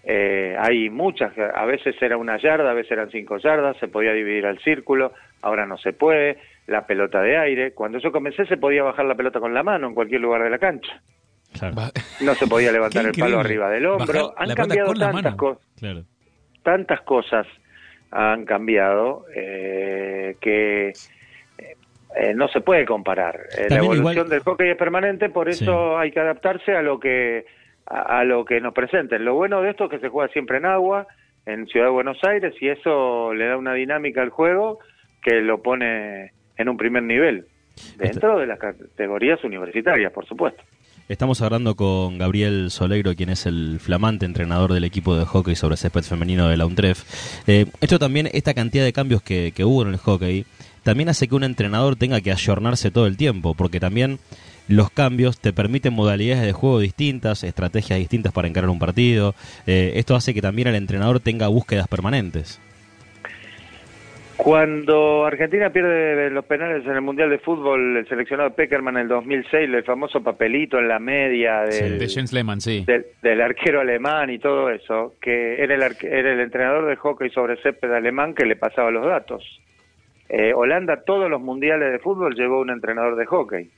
hay 0.07 0.89
muchas. 0.89 1.33
A 1.37 1.65
veces 1.65 1.95
era 2.01 2.17
una 2.17 2.37
yarda, 2.37 2.71
a 2.71 2.73
veces 2.73 2.93
eran 2.93 3.11
cinco 3.11 3.37
yardas, 3.37 3.77
se 3.77 3.87
podía 3.87 4.13
dividir 4.13 4.45
al 4.45 4.59
círculo, 4.59 5.13
ahora 5.41 5.65
no 5.65 5.77
se 5.77 5.93
puede. 5.93 6.37
La 6.67 6.85
pelota 6.85 7.21
de 7.21 7.37
aire. 7.37 7.73
Cuando 7.73 7.99
yo 7.99 8.11
comencé 8.11 8.45
se 8.45 8.57
podía 8.57 8.83
bajar 8.83 9.05
la 9.05 9.15
pelota 9.15 9.39
con 9.39 9.53
la 9.53 9.63
mano 9.63 9.87
en 9.87 9.93
cualquier 9.93 10.21
lugar 10.21 10.43
de 10.43 10.49
la 10.49 10.59
cancha. 10.59 11.01
No 12.21 12.35
se 12.35 12.47
podía 12.47 12.71
levantar 12.73 13.05
el 13.05 13.13
palo 13.13 13.39
arriba 13.39 13.69
del 13.69 13.85
hombro. 13.85 14.33
Han 14.37 14.53
cambiado 14.53 14.93
tantas 14.93 15.35
cosas. 15.35 15.65
Tantas 16.63 17.01
cosas 17.01 17.47
han 18.11 18.45
cambiado 18.45 19.25
eh, 19.35 20.35
que 20.39 20.89
eh, 20.89 22.33
no 22.35 22.47
se 22.47 22.61
puede 22.61 22.85
comparar. 22.85 23.39
Eh, 23.57 23.67
la 23.69 23.77
evolución 23.77 24.29
del 24.29 24.41
hockey 24.41 24.69
es 24.69 24.77
permanente, 24.77 25.29
por 25.29 25.49
eso 25.49 25.97
hay 25.97 26.11
que 26.11 26.19
adaptarse 26.19 26.75
a 26.75 26.81
lo 26.81 26.99
que 26.99 27.45
a, 27.89 28.23
lo 28.23 28.45
que 28.45 28.59
nos 28.59 28.73
presenten. 28.73 29.23
Lo 29.23 29.35
bueno 29.35 29.61
de 29.61 29.71
esto 29.71 29.85
es 29.85 29.91
que 29.91 29.99
se 29.99 30.09
juega 30.09 30.31
siempre 30.33 30.57
en 30.57 30.65
agua, 30.65 31.07
en 31.45 31.67
Ciudad 31.67 31.87
de 31.87 31.91
Buenos 31.91 32.17
Aires, 32.23 32.53
y 32.59 32.67
eso 32.67 33.33
le 33.33 33.47
da 33.47 33.57
una 33.57 33.73
dinámica 33.73 34.21
al 34.21 34.29
juego 34.29 34.79
que 35.21 35.41
lo 35.41 35.61
pone 35.61 36.31
en 36.57 36.69
un 36.69 36.77
primer 36.77 37.03
nivel, 37.03 37.45
dentro 37.97 38.39
de 38.39 38.47
las 38.47 38.59
categorías 38.59 39.43
universitarias, 39.43 40.11
por 40.11 40.25
supuesto. 40.25 40.63
Estamos 41.09 41.41
hablando 41.41 41.75
con 41.75 42.17
Gabriel 42.17 42.69
Solegro, 42.69 43.15
quien 43.15 43.29
es 43.29 43.45
el 43.45 43.79
flamante 43.79 44.25
entrenador 44.25 44.73
del 44.73 44.83
equipo 44.83 45.15
de 45.15 45.23
hockey 45.23 45.55
sobre 45.55 45.77
césped 45.77 46.01
femenino 46.01 46.49
de 46.49 46.57
la 46.57 46.65
UNTREF. 46.65 47.47
Eh, 47.47 47.65
esto 47.79 47.97
también, 47.97 48.27
esta 48.33 48.53
cantidad 48.53 48.83
de 48.83 48.91
cambios 48.91 49.21
que, 49.21 49.53
hubo 49.63 49.83
en 49.83 49.89
el 49.89 49.97
hockey, 49.97 50.45
también 50.83 51.07
hace 51.07 51.29
que 51.29 51.35
un 51.35 51.45
entrenador 51.45 51.95
tenga 51.95 52.19
que 52.19 52.33
ayornarse 52.33 52.91
todo 52.91 53.07
el 53.07 53.15
tiempo, 53.15 53.53
porque 53.53 53.79
también 53.79 54.19
los 54.67 54.89
cambios 54.91 55.39
te 55.39 55.53
permiten 55.53 55.93
modalidades 55.93 56.45
de 56.45 56.53
juego 56.53 56.79
distintas, 56.79 57.43
estrategias 57.43 57.99
distintas 57.99 58.33
para 58.33 58.47
encarar 58.47 58.69
un 58.69 58.79
partido. 58.79 59.33
Eh, 59.65 59.93
esto 59.95 60.15
hace 60.15 60.33
que 60.33 60.41
también 60.41 60.67
el 60.67 60.75
entrenador 60.75 61.19
tenga 61.19 61.47
búsquedas 61.47 61.87
permanentes. 61.87 62.61
Cuando 64.37 65.25
Argentina 65.25 65.71
pierde 65.71 66.29
los 66.29 66.45
penales 66.45 66.85
en 66.85 66.91
el 66.91 67.01
Mundial 67.01 67.31
de 67.31 67.39
Fútbol, 67.39 67.97
el 67.97 68.07
seleccionado 68.07 68.51
Peckerman 68.51 68.95
en 68.95 69.03
el 69.03 69.07
2006, 69.07 69.53
el 69.53 69.83
famoso 69.83 70.21
papelito 70.21 70.77
en 70.77 70.87
la 70.87 70.99
media 70.99 71.61
del, 71.61 71.97
de 71.97 72.07
Jens 72.07 72.31
Lehmann, 72.33 72.61
sí. 72.61 72.85
del, 72.85 73.41
arquero 73.41 73.81
alemán 73.81 74.29
y 74.29 74.37
todo 74.37 74.69
eso, 74.69 75.15
que 75.19 75.55
era 75.55 75.73
el, 75.73 75.81
era 75.81 76.33
el 76.33 76.39
entrenador 76.39 76.85
de 76.85 76.95
hockey 76.97 77.31
sobre 77.31 77.59
césped 77.63 77.91
alemán 77.91 78.35
que 78.35 78.45
le 78.45 78.55
pasaba 78.55 78.91
los 78.91 79.07
datos. 79.07 79.43
Eh, 80.29 80.53
Holanda, 80.53 81.01
todos 81.03 81.31
los 81.31 81.41
mundiales 81.41 81.91
de 81.91 81.97
fútbol, 81.97 82.35
llevó 82.35 82.61
un 82.61 82.69
entrenador 82.69 83.15
de 83.15 83.25
hockey 83.25 83.71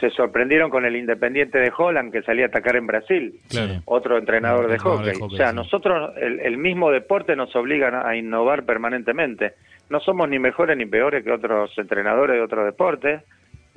se 0.00 0.10
sorprendieron 0.10 0.70
con 0.70 0.84
el 0.84 0.96
Independiente 0.96 1.58
de 1.58 1.72
Holland 1.76 2.12
que 2.12 2.22
salía 2.22 2.46
a 2.46 2.48
atacar 2.48 2.76
en 2.76 2.86
Brasil, 2.86 3.40
otro 3.86 4.18
entrenador, 4.18 4.68
de, 4.68 4.78
hockey. 4.78 5.12
O 5.20 5.30
sea, 5.30 5.52
nosotros, 5.52 6.12
el, 6.16 6.58
mismo 6.58 6.90
deporte 6.90 7.34
nos 7.34 7.54
obliga 7.56 8.06
a 8.06 8.16
innovar 8.16 8.64
permanentemente. 8.64 9.54
No 9.88 10.00
somos 10.00 10.28
ni 10.28 10.38
mejores 10.38 10.76
ni 10.76 10.86
peores 10.86 11.24
que 11.24 11.32
otros 11.32 11.76
entrenadores 11.78 12.36
de 12.36 12.42
otros 12.42 12.64
deportes, 12.66 13.22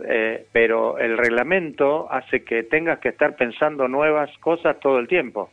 eh, 0.04 0.46
pero 0.52 0.98
el 0.98 1.18
reglamento 1.18 2.12
hace 2.12 2.44
que 2.44 2.64
tengas 2.64 3.00
que 3.00 3.10
estar 3.10 3.36
pensando 3.36 3.88
nuevas 3.88 4.30
cosas 4.40 4.80
todo 4.80 5.00
el 5.00 5.08
tiempo. 5.08 5.50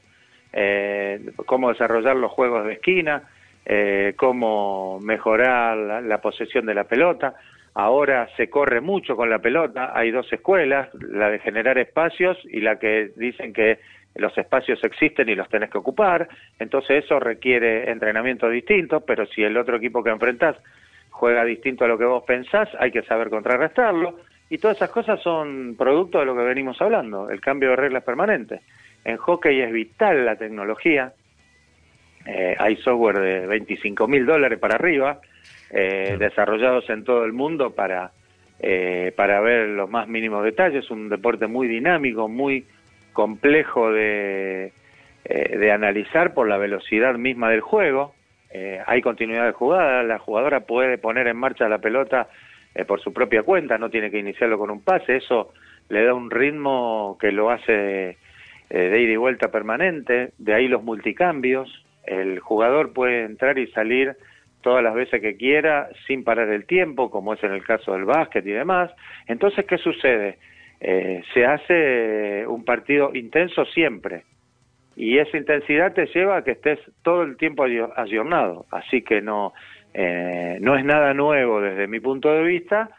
Eh, 0.52 1.32
cómo 1.44 1.68
desarrollar 1.68 2.16
los 2.16 2.32
juegos 2.32 2.66
de 2.66 2.75
esquina, 2.75 3.23
eh, 3.64 4.14
cómo 4.16 4.99
mejorar 5.00 6.02
la 6.02 6.20
posesión 6.20 6.66
de 6.66 6.75
la 6.75 6.85
pelota 6.85 7.35
Ahora 7.78 8.26
se 8.38 8.49
corre 8.49 8.80
mucho 8.80 9.16
con 9.16 9.28
la 9.28 9.38
pelota, 9.38 9.92
hay 9.95 10.11
dos 10.11 10.33
escuelas, 10.33 10.88
la 10.95 11.28
de 11.28 11.38
generar 11.40 11.76
espacios 11.76 12.38
y 12.45 12.62
la 12.62 12.78
que 12.78 13.11
dicen 13.16 13.52
que 13.52 13.80
los 14.14 14.37
espacios 14.38 14.83
existen 14.83 15.28
y 15.28 15.35
los 15.35 15.47
tenés 15.50 15.68
que 15.68 15.76
ocupar, 15.76 16.26
entonces 16.59 17.04
eso 17.04 17.21
requiere 17.21 17.90
entrenamiento 17.90 18.49
distinto, 18.49 19.00
pero 19.00 19.26
si 19.26 19.42
el 19.42 19.59
otro 19.59 19.76
equipo 19.76 20.02
que 20.02 20.09
enfrentás 20.09 20.56
juega 21.11 21.45
distinto 21.45 21.85
a 21.85 21.88
lo 21.88 21.99
que 21.99 22.06
vos 22.06 22.25
pensás, 22.25 22.66
hay 22.80 22.90
que 22.90 23.02
saber 23.02 23.28
contrarrestarlo, 23.28 24.21
y 24.49 24.56
todas 24.56 24.78
esas 24.78 24.88
cosas 24.88 25.21
son 25.21 25.75
producto 25.76 26.21
de 26.21 26.25
lo 26.25 26.35
que 26.35 26.45
venimos 26.45 26.80
hablando, 26.80 27.28
el 27.28 27.42
cambio 27.42 27.68
de 27.68 27.76
reglas 27.76 28.04
permanentes. 28.04 28.62
En 29.04 29.18
hockey 29.18 29.61
es 29.61 29.71
vital 29.71 30.25
la 30.25 30.37
tecnología, 30.37 31.12
eh, 32.25 32.56
hay 32.59 32.76
software 32.76 33.18
de 33.18 33.47
25 33.47 34.09
mil 34.09 34.25
dólares 34.25 34.59
para 34.59 34.76
arriba, 34.76 35.21
eh, 35.70 36.16
desarrollados 36.18 36.88
en 36.90 37.02
todo 37.02 37.25
el 37.25 37.32
mundo 37.32 37.75
para, 37.75 38.12
eh, 38.61 39.12
para 39.16 39.40
ver 39.40 39.68
los 39.68 39.90
más 39.90 40.06
mínimos 40.08 40.44
detalles. 40.44 40.90
Un 40.90 41.08
deporte 41.08 41.46
muy 41.46 41.66
dinámico, 41.66 42.28
muy 42.28 42.66
complejo 43.12 43.90
de, 43.90 44.73
eh, 45.25 45.58
de 45.58 45.73
analizar 45.73 46.35
por 46.35 46.49
la 46.49 46.56
velocidad 46.56 47.14
misma 47.14 47.50
del 47.50 47.61
juego. 47.61 48.14
hay 48.87 49.02
continuidad 49.02 49.44
de 49.44 49.52
jugada, 49.52 50.02
la 50.02 50.18
jugadora 50.18 50.61
puede 50.61 50.96
poner 50.96 51.26
en 51.26 51.37
marcha 51.37 51.68
la 51.68 51.78
pelota 51.78 52.28
por 52.87 53.02
su 53.02 53.12
propia 53.12 53.42
cuenta, 53.42 53.76
no 53.76 53.90
tiene 53.90 54.11
que 54.11 54.18
iniciarlo 54.18 54.56
con 54.56 54.70
un 54.70 54.82
pase, 54.82 55.16
eso 55.16 55.52
le 55.90 56.04
da 56.04 56.14
un 56.14 56.30
ritmo 56.30 57.18
que 57.20 57.32
lo 57.32 57.50
hace 57.50 58.16
de 58.70 59.02
ida 59.02 59.12
y 59.12 59.16
vuelta 59.16 59.50
permanente, 59.50 60.32
de 60.38 60.54
ahí 60.54 60.68
los 60.68 60.82
multicambios, 60.82 61.85
el 62.06 62.38
jugador 62.40 62.94
puede 62.94 63.25
entrar 63.25 63.58
y 63.58 63.66
salir 63.73 64.16
todas 64.66 64.82
las 64.82 64.94
veces 64.94 65.20
que 65.20 65.37
quiera 65.37 65.88
sin 66.08 66.25
parar 66.25 66.49
el 66.49 66.66
tiempo, 66.66 67.08
como 67.08 67.35
es 67.35 67.44
en 67.44 67.52
el 67.52 67.62
caso 67.62 67.92
del 67.92 68.04
básquet 68.04 68.44
y 68.44 68.50
demás. 68.50 68.90
Entonces, 69.28 69.64
¿qué 69.64 69.78
sucede? 69.78 70.38
Eh, 70.80 71.23
se 71.32 71.46
hace 71.46 72.44
un 72.49 72.64
partido 72.64 73.14
intenso 73.14 73.64
siempre 73.66 74.25
y 74.96 75.18
esa 75.18 75.37
intensidad 75.37 75.92
te 75.92 76.06
lleva 76.06 76.38
a 76.38 76.42
que 76.42 76.50
estés 76.50 76.80
todo 77.04 77.23
el 77.23 77.37
tiempo 77.37 77.62
ayornado. 77.62 78.66
Así 78.73 79.02
que 79.02 79.23
no, 79.23 79.52
eh, 79.94 80.58
no 80.61 80.76
es 80.76 80.85
nada 80.85 81.14
nuevo 81.14 81.61
desde 81.61 81.87
mi 81.87 82.00
punto 82.00 82.32
de 82.32 82.42
vista, 82.42 82.90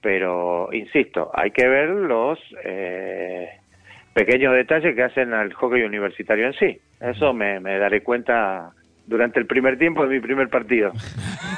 pero 0.00 0.70
insisto, 0.72 1.30
hay 1.34 1.52
que 1.52 1.68
ver 1.68 1.88
los 1.90 2.40
eh, 2.64 3.48
pequeños 4.12 4.56
detalles 4.56 4.96
que 4.96 5.04
hacen 5.04 5.34
al 5.34 5.52
hockey 5.52 5.84
universitario 5.84 6.46
en 6.48 6.54
sí. 6.54 6.80
Eso 7.00 7.32
me, 7.32 7.60
me 7.60 7.78
daré 7.78 8.02
cuenta 8.02 8.72
durante 9.06 9.38
el 9.40 9.46
primer 9.46 9.78
tiempo 9.78 10.06
de 10.06 10.14
mi 10.14 10.20
primer 10.20 10.48
partido. 10.48 10.92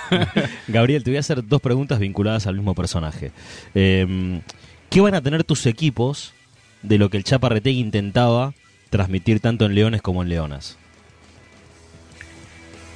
Gabriel, 0.68 1.04
te 1.04 1.10
voy 1.10 1.16
a 1.16 1.20
hacer 1.20 1.46
dos 1.46 1.60
preguntas 1.60 1.98
vinculadas 1.98 2.46
al 2.46 2.54
mismo 2.56 2.74
personaje. 2.74 3.30
Em, 3.74 4.40
¿Qué 4.90 5.00
van 5.00 5.14
a 5.14 5.22
tener 5.22 5.44
tus 5.44 5.66
equipos 5.66 6.34
de 6.82 6.98
lo 6.98 7.08
que 7.08 7.16
el 7.16 7.24
Chaparretegui 7.24 7.80
intentaba 7.80 8.52
transmitir 8.90 9.40
tanto 9.40 9.66
en 9.66 9.74
Leones 9.74 10.02
como 10.02 10.22
en 10.22 10.28
Leonas? 10.28 10.78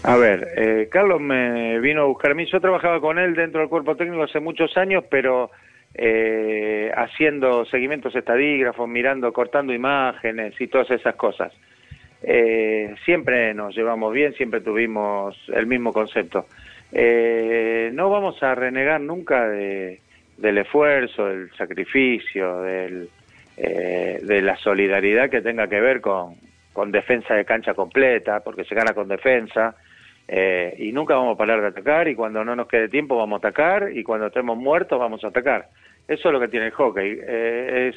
A 0.03 0.17
ver, 0.17 0.49
eh, 0.57 0.89
Carlos 0.91 1.21
me 1.21 1.81
vino 1.81 2.03
a 2.03 2.05
buscar 2.05 2.31
a 2.31 2.35
mí. 2.35 2.47
Yo 2.47 2.61
trabajaba 2.61 3.01
con 3.01 3.19
él 3.19 3.35
dentro 3.35 3.61
del 3.61 3.69
cuerpo 3.69 3.97
técnico 3.97 4.23
hace 4.23 4.41
muchos 4.41 4.77
años, 4.77 5.05
pero 5.11 5.51
eh, 5.95 6.93
haciendo 6.97 7.65
seguimientos 7.67 8.15
estadígrafos, 8.15 8.89
mirando, 8.89 9.33
cortando 9.33 9.73
imágenes 9.73 10.55
y 10.61 10.69
todas 10.69 10.91
esas 10.91 11.17
cosas. 11.17 11.53
Eh, 12.23 12.95
siempre 13.05 13.55
nos 13.55 13.77
llevamos 13.77 14.13
bien, 14.13 14.33
siempre 14.35 14.61
tuvimos 14.61 15.37
el 15.55 15.67
mismo 15.67 15.93
concepto. 15.93 16.47
Eh, 16.93 17.91
no 17.93 18.11
vamos 18.11 18.43
a 18.43 18.55
renegar 18.55 19.01
nunca 19.01 19.49
de, 19.49 20.01
del 20.37 20.59
esfuerzo, 20.59 21.27
del 21.27 21.51
sacrificio, 21.53 22.63
del, 22.63 23.09
eh, 23.57 24.21
de 24.23 24.43
la 24.43 24.57
solidaridad 24.57 25.31
que 25.31 25.43
tenga 25.43 25.69
que 25.69 25.81
ver 25.81 26.01
con, 26.01 26.37
con 26.73 26.91
defensa 26.91 27.35
de 27.35 27.45
cancha 27.45 27.75
completa, 27.75 28.41
porque 28.41 28.65
se 28.65 28.75
gana 28.75 28.95
con 28.95 29.09
defensa, 29.09 29.77
eh, 30.27 30.75
y 30.79 30.93
nunca 30.93 31.15
vamos 31.15 31.35
a 31.35 31.39
parar 31.39 31.61
de 31.61 31.69
atacar, 31.69 32.09
y 32.09 32.15
cuando 32.15 32.45
no 32.45 32.57
nos 32.57 32.69
quede 32.69 32.89
tiempo 32.89 33.17
vamos 33.17 33.43
a 33.43 33.49
atacar, 33.49 33.91
y 33.95 34.03
cuando 34.03 34.27
estemos 34.27 34.57
muertos 34.57 34.99
vamos 34.99 35.23
a 35.25 35.29
atacar. 35.29 35.69
Eso 36.07 36.29
es 36.29 36.33
lo 36.33 36.41
que 36.41 36.49
tiene 36.49 36.67
el 36.67 36.73
hockey. 36.73 37.19
es 37.21 37.95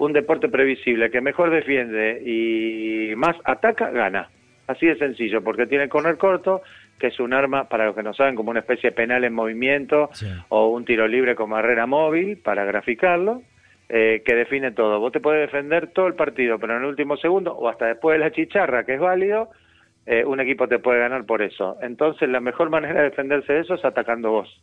un 0.00 0.14
deporte 0.14 0.48
previsible, 0.48 1.10
que 1.10 1.20
mejor 1.20 1.50
defiende 1.50 2.22
y 2.24 3.14
más 3.16 3.36
ataca, 3.44 3.90
gana. 3.90 4.30
Así 4.66 4.86
de 4.86 4.96
sencillo, 4.96 5.44
porque 5.44 5.66
tiene 5.66 5.84
el 5.84 5.90
corner 5.90 6.16
corto, 6.16 6.62
que 6.98 7.08
es 7.08 7.20
un 7.20 7.34
arma, 7.34 7.68
para 7.68 7.84
los 7.84 7.94
que 7.94 8.02
no 8.02 8.14
saben, 8.14 8.34
como 8.34 8.50
una 8.50 8.60
especie 8.60 8.90
de 8.90 8.96
penal 8.96 9.24
en 9.24 9.34
movimiento 9.34 10.08
o 10.48 10.68
un 10.68 10.86
tiro 10.86 11.06
libre 11.06 11.34
con 11.34 11.50
barrera 11.50 11.86
móvil, 11.86 12.38
para 12.38 12.64
graficarlo, 12.64 13.42
eh, 13.90 14.22
que 14.24 14.34
define 14.34 14.70
todo. 14.70 15.00
Vos 15.00 15.12
te 15.12 15.20
puedes 15.20 15.42
defender 15.42 15.88
todo 15.88 16.06
el 16.06 16.14
partido, 16.14 16.58
pero 16.58 16.76
en 16.76 16.82
el 16.82 16.88
último 16.88 17.18
segundo 17.18 17.52
o 17.52 17.68
hasta 17.68 17.86
después 17.86 18.14
de 18.14 18.24
la 18.24 18.32
chicharra, 18.32 18.84
que 18.84 18.94
es 18.94 19.00
válido, 19.00 19.50
eh, 20.06 20.24
un 20.24 20.40
equipo 20.40 20.66
te 20.66 20.78
puede 20.78 21.00
ganar 21.00 21.26
por 21.26 21.42
eso. 21.42 21.76
Entonces, 21.82 22.26
la 22.30 22.40
mejor 22.40 22.70
manera 22.70 23.02
de 23.02 23.10
defenderse 23.10 23.52
de 23.52 23.60
eso 23.60 23.74
es 23.74 23.84
atacando 23.84 24.30
vos. 24.30 24.62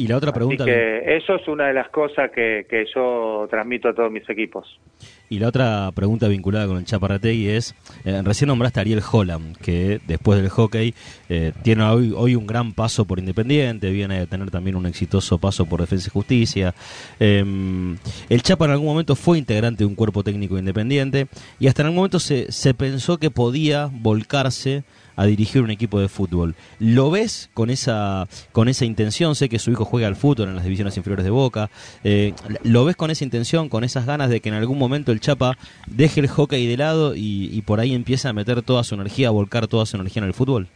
Y 0.00 0.06
la 0.06 0.16
otra 0.16 0.32
pregunta... 0.32 0.64
que 0.64 1.14
eso 1.14 1.34
es 1.34 1.46
una 1.46 1.66
de 1.66 1.74
las 1.74 1.90
cosas 1.90 2.30
que, 2.34 2.64
que, 2.70 2.86
yo 2.94 3.46
transmito 3.50 3.90
a 3.90 3.94
todos 3.94 4.10
mis 4.10 4.26
equipos. 4.30 4.80
Y 5.28 5.38
la 5.38 5.48
otra 5.48 5.92
pregunta 5.94 6.26
vinculada 6.26 6.66
con 6.66 6.78
el 6.78 6.86
Chaparrategui 6.86 7.48
es, 7.48 7.74
eh, 8.06 8.22
recién 8.24 8.48
nombraste 8.48 8.80
a 8.80 8.82
Ariel 8.82 9.02
Holland, 9.12 9.58
que 9.58 10.00
después 10.06 10.40
del 10.40 10.48
hockey 10.48 10.94
eh, 11.28 11.52
tiene 11.62 11.84
hoy, 11.84 12.14
hoy, 12.16 12.34
un 12.34 12.46
gran 12.46 12.72
paso 12.72 13.04
por 13.04 13.18
Independiente, 13.18 13.90
viene 13.90 14.20
a 14.20 14.26
tener 14.26 14.50
también 14.50 14.74
un 14.74 14.86
exitoso 14.86 15.36
paso 15.36 15.66
por 15.66 15.80
Defensa 15.80 16.08
y 16.08 16.12
Justicia. 16.12 16.74
Em, 17.18 17.98
el 18.30 18.40
Chapa 18.40 18.64
en 18.64 18.70
algún 18.70 18.86
momento 18.86 19.14
fue 19.16 19.36
integrante 19.36 19.84
de 19.84 19.86
un 19.86 19.94
cuerpo 19.94 20.24
técnico 20.24 20.58
independiente 20.58 21.26
y 21.58 21.66
hasta 21.66 21.82
en 21.82 21.88
algún 21.88 21.96
momento 21.96 22.20
se, 22.20 22.50
se 22.50 22.72
pensó 22.72 23.18
que 23.18 23.30
podía 23.30 23.90
volcarse 23.92 24.82
a 25.16 25.26
dirigir 25.26 25.62
un 25.62 25.70
equipo 25.70 26.00
de 26.00 26.08
fútbol. 26.08 26.54
¿Lo 26.78 27.10
ves 27.10 27.50
con 27.54 27.70
esa, 27.70 28.26
con 28.52 28.68
esa 28.68 28.84
intención? 28.84 29.34
Sé 29.34 29.48
que 29.48 29.58
su 29.58 29.70
hijo 29.70 29.84
juega 29.84 30.08
al 30.08 30.16
fútbol 30.16 30.48
en 30.48 30.54
las 30.54 30.64
divisiones 30.64 30.96
inferiores 30.96 31.24
de 31.24 31.30
Boca. 31.30 31.70
Eh, 32.04 32.32
¿Lo 32.64 32.84
ves 32.84 32.96
con 32.96 33.10
esa 33.10 33.24
intención, 33.24 33.68
con 33.68 33.84
esas 33.84 34.06
ganas 34.06 34.30
de 34.30 34.40
que 34.40 34.48
en 34.48 34.54
algún 34.54 34.78
momento 34.78 35.12
el 35.12 35.20
Chapa 35.20 35.56
deje 35.86 36.20
el 36.20 36.28
hockey 36.28 36.66
de 36.66 36.76
lado 36.76 37.14
y, 37.16 37.62
por 37.66 37.80
ahí 37.80 37.94
empiece 37.94 38.28
a 38.28 38.32
meter 38.32 38.62
toda 38.62 38.84
su 38.84 38.94
energía, 38.94 39.28
a 39.28 39.32
volcar 39.32 39.66
toda 39.66 39.86
su 39.86 39.96
energía 39.96 40.22
en 40.22 40.28
el 40.28 40.34
fútbol? 40.34 40.68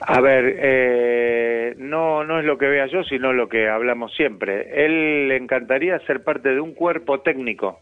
A 0.00 0.20
ver, 0.20 0.56
eh, 0.58 1.74
no, 1.78 2.24
no 2.24 2.38
es 2.40 2.44
lo 2.46 2.56
que 2.56 2.66
vea 2.66 2.86
yo, 2.86 3.04
sino 3.04 3.32
lo 3.32 3.48
que 3.48 3.68
hablamos 3.68 4.14
siempre. 4.14 4.84
Él 4.84 5.28
le 5.28 5.36
encantaría 5.36 5.98
ser 6.00 6.22
parte 6.22 6.48
de 6.48 6.60
un 6.60 6.72
cuerpo 6.72 7.20
técnico 7.20 7.80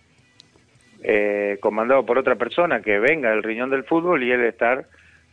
eh, 1.02 1.58
comandado 1.60 2.04
por 2.04 2.18
otra 2.18 2.34
persona 2.34 2.80
que 2.80 2.98
venga 2.98 3.30
del 3.30 3.44
riñón 3.44 3.70
del 3.70 3.84
fútbol 3.84 4.24
y 4.24 4.32
él 4.32 4.44
estar 4.44 4.86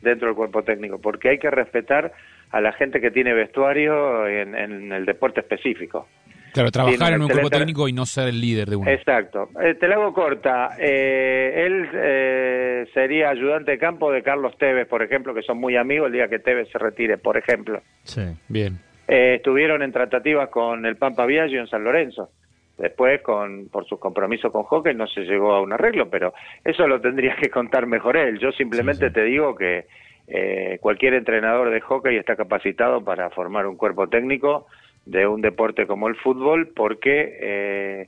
dentro 0.05 0.27
del 0.27 0.35
cuerpo 0.35 0.63
técnico, 0.63 0.99
porque 0.99 1.29
hay 1.29 1.39
que 1.39 1.51
respetar 1.51 2.13
a 2.51 2.61
la 2.61 2.71
gente 2.71 3.01
que 3.01 3.11
tiene 3.11 3.33
vestuario 3.33 4.27
en, 4.27 4.91
el 4.91 5.05
deporte 5.05 5.41
específico. 5.41 6.07
Claro, 6.53 6.71
trabajar 6.71 7.11
en 7.11 7.21
un 7.21 7.27
cuerpo 7.27 7.49
técnico 7.49 7.89
y 7.89 7.91
no 7.91 8.05
ser 8.05 8.29
el 8.29 8.39
líder 8.39 8.69
de 8.69 8.77
uno. 8.77 8.89
Exacto. 8.89 9.49
Eh, 9.61 9.73
te 9.73 9.89
la 9.89 9.95
hago 9.95 10.13
corta. 10.13 10.69
Eh, 10.79 11.65
él 11.65 11.89
eh, 11.93 12.85
sería 12.93 13.29
ayudante 13.29 13.71
de 13.71 13.77
campo 13.77 14.09
de 14.09 14.23
Carlos 14.23 14.57
Tevez, 14.57 14.87
por 14.87 15.03
ejemplo, 15.03 15.33
que 15.33 15.41
son 15.41 15.57
muy 15.57 15.75
amigos 15.75 16.07
el 16.07 16.13
día 16.13 16.29
que 16.29 16.39
Tevez 16.39 16.69
se 16.71 16.77
retire, 16.77 17.17
por 17.17 17.35
ejemplo. 17.35 17.81
Sí, 18.03 18.21
bien. 18.47 18.79
estuvieron 19.05 19.83
en 19.83 19.91
tratativas 19.91 20.47
con 20.47 20.85
el 20.85 20.95
Pampa 20.95 21.25
Viaggio 21.25 21.59
en 21.59 21.67
San 21.67 21.83
Lorenzo. 21.83 22.29
Después, 22.77 23.21
con, 23.21 23.69
por 23.69 23.85
sus 23.85 23.99
compromisos 23.99 24.51
con 24.51 24.63
hockey, 24.63 24.93
no 24.93 25.07
se 25.07 25.21
llegó 25.21 25.53
a 25.53 25.61
un 25.61 25.71
arreglo, 25.71 26.09
pero 26.09 26.33
eso 26.63 26.87
lo 26.87 26.99
tendría 26.99 27.35
que 27.35 27.49
contar 27.49 27.87
mejor 27.87 28.17
él. 28.17 28.37
Yo 28.39 28.51
simplemente 28.51 29.11
te 29.11 29.23
digo 29.23 29.55
que 29.55 29.85
eh, 30.27 30.77
cualquier 30.81 31.13
entrenador 31.13 31.69
de 31.69 31.79
hockey 31.81 32.17
está 32.17 32.35
capacitado 32.35 33.03
para 33.03 33.29
formar 33.29 33.65
un 33.67 33.77
cuerpo 33.77 34.09
técnico 34.09 34.67
de 35.05 35.25
un 35.25 35.41
deporte 35.41 35.87
como 35.87 36.09
el 36.09 36.15
fútbol, 36.15 36.69
porque 36.75 37.37
eh, 37.39 38.07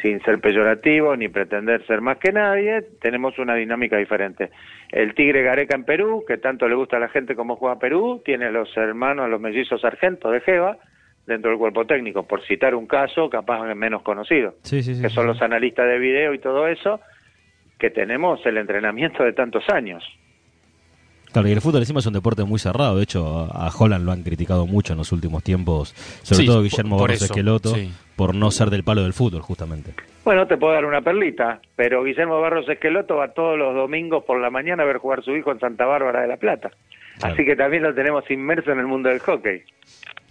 sin 0.00 0.20
ser 0.22 0.40
peyorativo 0.40 1.14
ni 1.16 1.28
pretender 1.28 1.86
ser 1.86 2.00
más 2.00 2.18
que 2.18 2.32
nadie, 2.32 2.82
tenemos 3.00 3.38
una 3.38 3.54
dinámica 3.54 3.96
diferente. 3.98 4.50
El 4.90 5.14
Tigre 5.14 5.42
Gareca 5.42 5.76
en 5.76 5.84
Perú, 5.84 6.24
que 6.26 6.38
tanto 6.38 6.68
le 6.68 6.74
gusta 6.74 6.96
a 6.96 7.00
la 7.00 7.08
gente 7.08 7.34
como 7.34 7.56
juega 7.56 7.78
Perú, 7.78 8.22
tiene 8.24 8.50
los 8.50 8.76
hermanos, 8.76 9.28
los 9.28 9.40
mellizos 9.40 9.80
sargentos 9.80 10.32
de 10.32 10.40
Jeva 10.40 10.78
dentro 11.26 11.50
del 11.50 11.58
cuerpo 11.58 11.86
técnico, 11.86 12.24
por 12.24 12.44
citar 12.46 12.74
un 12.74 12.86
caso 12.86 13.30
capaz 13.30 13.62
menos 13.74 14.02
conocido, 14.02 14.54
que 14.68 15.08
son 15.10 15.26
los 15.26 15.40
analistas 15.40 15.86
de 15.86 15.98
video 15.98 16.34
y 16.34 16.38
todo 16.38 16.66
eso, 16.66 17.00
que 17.78 17.90
tenemos 17.90 18.44
el 18.46 18.58
entrenamiento 18.58 19.22
de 19.24 19.32
tantos 19.32 19.68
años. 19.68 20.04
Claro, 21.32 21.48
y 21.48 21.52
el 21.52 21.62
fútbol 21.62 21.80
encima 21.80 22.00
es 22.00 22.06
un 22.06 22.12
deporte 22.12 22.44
muy 22.44 22.58
cerrado. 22.58 22.96
De 22.96 23.04
hecho, 23.04 23.48
a 23.50 23.70
Holland 23.74 24.04
lo 24.04 24.12
han 24.12 24.22
criticado 24.22 24.66
mucho 24.66 24.92
en 24.92 24.98
los 24.98 25.12
últimos 25.12 25.42
tiempos, 25.42 25.94
sobre 26.22 26.44
todo 26.44 26.62
Guillermo 26.62 26.98
Barros 26.98 27.22
Esqueloto, 27.22 27.74
por 28.16 28.34
no 28.34 28.50
ser 28.50 28.68
del 28.68 28.84
palo 28.84 29.02
del 29.02 29.14
fútbol, 29.14 29.40
justamente. 29.40 29.94
Bueno, 30.24 30.46
te 30.46 30.58
puedo 30.58 30.74
dar 30.74 30.84
una 30.84 31.00
perlita, 31.00 31.60
pero 31.74 32.04
Guillermo 32.04 32.38
Barros 32.40 32.68
Esqueloto 32.68 33.16
va 33.16 33.32
todos 33.32 33.58
los 33.58 33.74
domingos 33.74 34.24
por 34.24 34.40
la 34.40 34.50
mañana 34.50 34.82
a 34.82 34.86
ver 34.86 34.98
jugar 34.98 35.24
su 35.24 35.34
hijo 35.34 35.50
en 35.50 35.58
Santa 35.58 35.86
Bárbara 35.86 36.20
de 36.20 36.28
la 36.28 36.36
Plata. 36.36 36.70
Así 37.22 37.44
que 37.44 37.56
también 37.56 37.82
lo 37.82 37.94
tenemos 37.94 38.30
inmerso 38.30 38.72
en 38.72 38.80
el 38.80 38.86
mundo 38.86 39.08
del 39.08 39.20
hockey. 39.20 39.62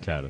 Claro. 0.03 0.29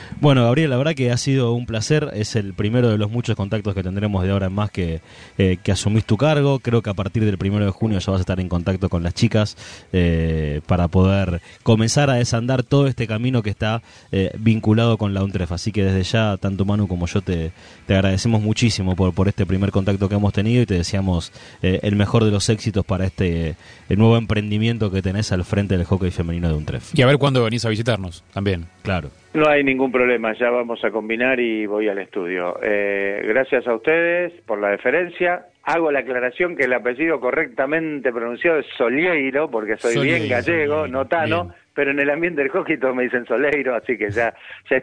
Bueno, 0.21 0.43
Gabriel, 0.43 0.69
la 0.69 0.77
verdad 0.77 0.93
que 0.93 1.09
ha 1.09 1.17
sido 1.17 1.51
un 1.53 1.65
placer. 1.65 2.11
Es 2.13 2.35
el 2.35 2.53
primero 2.53 2.91
de 2.91 2.99
los 2.99 3.09
muchos 3.09 3.35
contactos 3.35 3.73
que 3.73 3.81
tendremos 3.81 4.23
de 4.23 4.29
ahora 4.29 4.45
en 4.45 4.53
más 4.53 4.69
que, 4.69 5.01
eh, 5.39 5.57
que 5.63 5.71
asumís 5.71 6.05
tu 6.05 6.15
cargo. 6.15 6.59
Creo 6.59 6.83
que 6.83 6.91
a 6.91 6.93
partir 6.93 7.25
del 7.25 7.39
primero 7.39 7.65
de 7.65 7.71
junio 7.71 7.97
ya 7.97 8.11
vas 8.11 8.19
a 8.19 8.21
estar 8.21 8.39
en 8.39 8.47
contacto 8.47 8.87
con 8.87 9.01
las 9.01 9.15
chicas 9.15 9.57
eh, 9.91 10.61
para 10.67 10.89
poder 10.89 11.41
comenzar 11.63 12.11
a 12.11 12.13
desandar 12.13 12.61
todo 12.61 12.85
este 12.85 13.07
camino 13.07 13.41
que 13.41 13.49
está 13.49 13.81
eh, 14.11 14.29
vinculado 14.37 14.99
con 14.99 15.15
la 15.15 15.23
UNTREF. 15.23 15.53
Así 15.53 15.71
que 15.71 15.83
desde 15.83 16.03
ya, 16.03 16.37
tanto 16.37 16.65
Manu 16.65 16.87
como 16.87 17.07
yo 17.07 17.21
te, 17.21 17.51
te 17.87 17.95
agradecemos 17.95 18.43
muchísimo 18.43 18.95
por, 18.95 19.15
por 19.15 19.27
este 19.27 19.47
primer 19.47 19.71
contacto 19.71 20.07
que 20.07 20.13
hemos 20.13 20.33
tenido 20.33 20.61
y 20.61 20.67
te 20.67 20.75
deseamos 20.75 21.31
el 21.63 21.95
mejor 21.95 22.25
de 22.25 22.29
los 22.29 22.47
éxitos 22.49 22.85
para 22.85 23.05
este 23.05 23.55
nuevo 23.89 24.17
emprendimiento 24.17 24.91
que 24.91 25.01
tenés 25.01 25.31
al 25.31 25.43
frente 25.45 25.77
del 25.77 25.87
hockey 25.87 26.11
femenino 26.11 26.47
de 26.47 26.53
UNTREF. 26.53 26.91
Y 26.93 27.01
a 27.01 27.07
ver 27.07 27.17
cuándo 27.17 27.43
venís 27.43 27.65
a 27.65 27.69
visitarnos 27.69 28.23
también. 28.33 28.67
Claro. 28.83 29.09
No 29.33 29.47
hay 29.47 29.63
ningún 29.63 29.91
problema, 29.91 30.10
ya 30.39 30.49
vamos 30.49 30.83
a 30.83 30.91
combinar 30.91 31.39
y 31.39 31.65
voy 31.65 31.87
al 31.87 31.99
estudio. 31.99 32.57
Eh, 32.61 33.21
gracias 33.27 33.67
a 33.67 33.75
ustedes 33.75 34.33
por 34.45 34.59
la 34.59 34.69
deferencia. 34.69 35.45
Hago 35.63 35.91
la 35.91 35.99
aclaración 35.99 36.55
que 36.55 36.63
el 36.63 36.73
apellido 36.73 37.19
correctamente 37.19 38.11
pronunciado 38.11 38.59
es 38.59 38.65
Solieiro, 38.77 39.49
porque 39.49 39.77
soy 39.77 40.07
bien 40.07 40.27
gallego, 40.27 40.87
no 40.87 41.05
tano, 41.05 41.53
pero 41.75 41.91
en 41.91 41.99
el 41.99 42.09
ambiente 42.09 42.41
del 42.41 42.49
hockey 42.49 42.77
todos 42.77 42.95
me 42.95 43.03
dicen 43.03 43.25
Soleiro, 43.25 43.75
así 43.75 43.97
que 43.97 44.09
ya, 44.09 44.33
ya 44.69 44.77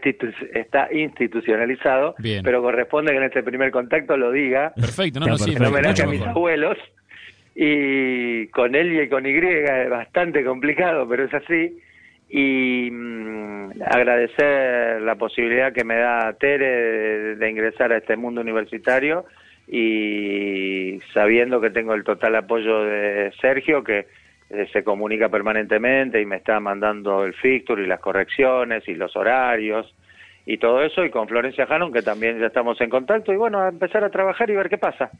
está 0.54 0.88
institucionalizado, 0.92 2.14
pero 2.44 2.62
corresponde 2.62 3.10
que 3.10 3.18
en 3.18 3.24
este 3.24 3.42
primer 3.42 3.70
contacto 3.72 4.16
lo 4.16 4.30
diga. 4.30 4.72
Perfecto, 4.76 5.20
no, 5.20 5.26
no, 5.26 5.38
sí, 5.38 5.56
homenaje 5.56 6.02
a 6.02 6.06
mis 6.06 6.22
abuelos. 6.22 6.78
Y 7.56 8.46
con 8.48 8.76
él 8.76 9.02
y 9.02 9.08
con 9.08 9.26
Y 9.26 9.30
es 9.36 9.90
bastante 9.90 10.44
complicado, 10.44 11.08
pero 11.08 11.24
es 11.24 11.34
así 11.34 11.76
y 12.28 12.90
mm, 12.90 13.82
agradecer 13.84 15.00
la 15.02 15.14
posibilidad 15.16 15.72
que 15.72 15.84
me 15.84 15.96
da 15.96 16.32
Tere 16.34 17.36
de, 17.36 17.50
ingresar 17.50 17.92
a 17.92 17.98
este 17.98 18.16
mundo 18.16 18.40
universitario 18.40 19.24
y 19.66 21.00
sabiendo 21.12 21.60
que 21.60 21.70
tengo 21.70 21.94
el 21.94 22.04
total 22.04 22.36
apoyo 22.36 22.82
de 22.82 23.32
Sergio 23.40 23.82
que 23.82 24.06
eh, 24.50 24.66
se 24.72 24.82
comunica 24.82 25.28
permanentemente 25.28 26.20
y 26.20 26.26
me 26.26 26.36
está 26.36 26.58
mandando 26.60 27.24
el 27.24 27.34
fixture 27.34 27.82
y 27.82 27.86
las 27.86 28.00
correcciones 28.00 28.86
y 28.88 28.94
los 28.94 29.14
horarios 29.16 29.94
y 30.46 30.56
todo 30.58 30.82
eso 30.82 31.04
y 31.04 31.10
con 31.10 31.28
Florencia 31.28 31.66
Hanon 31.68 31.92
que 31.92 32.02
también 32.02 32.38
ya 32.38 32.46
estamos 32.46 32.80
en 32.80 32.88
contacto 32.90 33.32
y 33.32 33.36
bueno, 33.36 33.60
a 33.60 33.68
empezar 33.68 34.04
a 34.04 34.10
trabajar 34.10 34.48
y 34.50 34.56
ver 34.56 34.68
qué 34.68 34.78
pasa. 34.78 35.10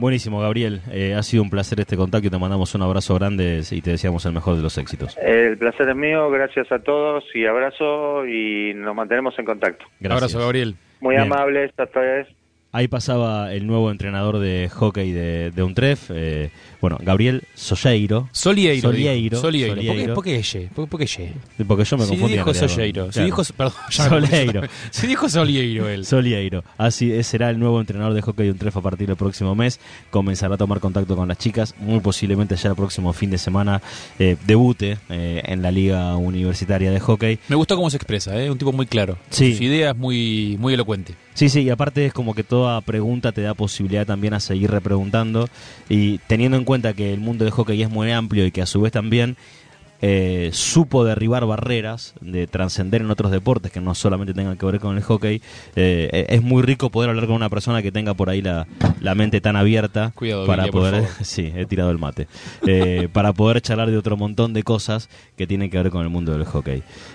Buenísimo, 0.00 0.40
Gabriel. 0.40 0.80
Eh, 0.90 1.12
ha 1.12 1.22
sido 1.22 1.42
un 1.42 1.50
placer 1.50 1.78
este 1.78 1.94
contacto 1.94 2.26
y 2.26 2.30
te 2.30 2.38
mandamos 2.38 2.74
un 2.74 2.80
abrazo 2.80 3.14
grande 3.16 3.60
y 3.70 3.82
te 3.82 3.90
deseamos 3.90 4.24
el 4.24 4.32
mejor 4.32 4.56
de 4.56 4.62
los 4.62 4.78
éxitos. 4.78 5.14
El 5.18 5.58
placer 5.58 5.90
es 5.90 5.94
mío, 5.94 6.30
gracias 6.30 6.72
a 6.72 6.78
todos 6.78 7.22
y 7.34 7.44
abrazo 7.44 8.26
y 8.26 8.72
nos 8.74 8.94
mantenemos 8.94 9.38
en 9.38 9.44
contacto. 9.44 9.84
Gracias. 10.00 10.22
Abrazo, 10.22 10.38
Gabriel. 10.38 10.76
Muy 11.02 11.16
amable, 11.16 11.66
esta 11.66 11.84
vez. 12.00 12.28
Ahí 12.72 12.88
pasaba 12.88 13.52
el 13.52 13.66
nuevo 13.66 13.90
entrenador 13.90 14.38
de 14.38 14.70
hockey 14.70 15.12
de, 15.12 15.50
de 15.50 15.62
Untref, 15.62 16.10
eh, 16.14 16.50
bueno, 16.80 16.98
Gabriel 17.00 17.44
Solleiro. 17.54 18.28
Solieiro. 18.32 18.88
Solieiro. 18.88 19.40
Solieiro. 19.40 20.14
¿Por 20.14 20.24
qué 20.24 20.36
ella? 20.36 20.70
¿Por 20.74 20.88
qué 20.88 21.02
ella? 21.04 21.32
Porque 21.66 21.84
yo 21.84 21.98
me 21.98 22.06
confundí. 22.06 22.32
Si 22.32 22.38
dijo 22.38 22.54
Solleiro. 22.54 23.12
Si 23.12 23.22
dijo, 23.22 23.42
perdón, 23.56 23.74
Solieiro. 23.90 24.62
Si 24.90 25.06
dijo 25.06 25.28
Solieiro 25.28 25.88
él. 25.88 26.04
Solieiro. 26.06 26.64
Así 26.78 27.22
será 27.22 27.50
el 27.50 27.58
nuevo 27.58 27.80
entrenador 27.80 28.14
de 28.14 28.22
hockey 28.22 28.46
de 28.46 28.52
Untref 28.52 28.76
a 28.76 28.80
partir 28.80 29.06
del 29.06 29.16
próximo 29.16 29.54
mes. 29.54 29.78
Comenzará 30.10 30.54
a 30.54 30.58
tomar 30.58 30.80
contacto 30.80 31.16
con 31.16 31.28
las 31.28 31.38
chicas. 31.38 31.74
Muy 31.78 32.00
posiblemente 32.00 32.56
ya 32.56 32.70
el 32.70 32.76
próximo 32.76 33.12
fin 33.12 33.30
de 33.30 33.38
semana 33.38 33.82
eh, 34.18 34.36
debute 34.46 34.98
eh, 35.10 35.42
en 35.44 35.62
la 35.62 35.70
liga 35.70 36.16
universitaria 36.16 36.90
de 36.90 37.00
hockey. 37.00 37.38
Me 37.48 37.56
gustó 37.56 37.76
cómo 37.76 37.90
se 37.90 37.96
expresa, 37.96 38.40
¿eh? 38.40 38.50
un 38.50 38.58
tipo 38.58 38.72
muy 38.72 38.86
claro. 38.86 39.18
Sí. 39.30 39.52
Sus 39.52 39.60
ideas 39.60 39.96
muy, 39.96 40.56
muy 40.58 40.74
elocuente. 40.74 41.14
Sí, 41.34 41.48
sí, 41.48 41.62
y 41.62 41.70
aparte 41.70 42.04
es 42.04 42.12
como 42.12 42.34
que 42.34 42.42
toda 42.42 42.80
pregunta 42.80 43.32
te 43.32 43.40
da 43.40 43.54
posibilidad 43.54 44.06
también 44.06 44.34
a 44.34 44.40
seguir 44.40 44.70
repreguntando 44.70 45.48
y 45.88 46.18
teniendo 46.26 46.56
en 46.56 46.64
cuenta 46.64 46.69
que 46.94 47.12
el 47.12 47.20
mundo 47.20 47.44
de 47.44 47.50
hockey 47.50 47.82
es 47.82 47.90
muy 47.90 48.12
amplio 48.12 48.46
y 48.46 48.52
que 48.52 48.62
a 48.62 48.66
su 48.66 48.80
vez 48.80 48.92
también 48.92 49.36
eh, 50.02 50.48
supo 50.52 51.04
derribar 51.04 51.44
barreras, 51.44 52.14
de 52.20 52.46
trascender 52.46 53.02
en 53.02 53.10
otros 53.10 53.30
deportes 53.30 53.70
que 53.70 53.80
no 53.80 53.94
solamente 53.94 54.32
tengan 54.32 54.56
que 54.56 54.64
ver 54.64 54.80
con 54.80 54.96
el 54.96 55.02
hockey. 55.02 55.42
Eh, 55.76 56.26
es 56.30 56.42
muy 56.42 56.62
rico 56.62 56.90
poder 56.90 57.10
hablar 57.10 57.26
con 57.26 57.36
una 57.36 57.50
persona 57.50 57.82
que 57.82 57.92
tenga 57.92 58.14
por 58.14 58.30
ahí 58.30 58.40
la, 58.40 58.66
la 59.00 59.14
mente 59.14 59.40
tan 59.40 59.56
abierta 59.56 60.12
para 60.46 60.68
poder, 60.68 61.06
sí, 61.22 61.52
he 61.54 61.66
tirado 61.66 61.90
el 61.90 61.98
mate, 61.98 62.28
eh, 62.66 63.08
para 63.12 63.32
poder 63.32 63.60
charlar 63.60 63.90
de 63.90 63.98
otro 63.98 64.16
montón 64.16 64.52
de 64.52 64.62
cosas 64.62 65.10
que 65.36 65.46
tienen 65.46 65.70
que 65.70 65.76
ver 65.76 65.90
con 65.90 66.02
el 66.02 66.08
mundo 66.08 66.32
del 66.32 66.44
hockey. 66.44 66.82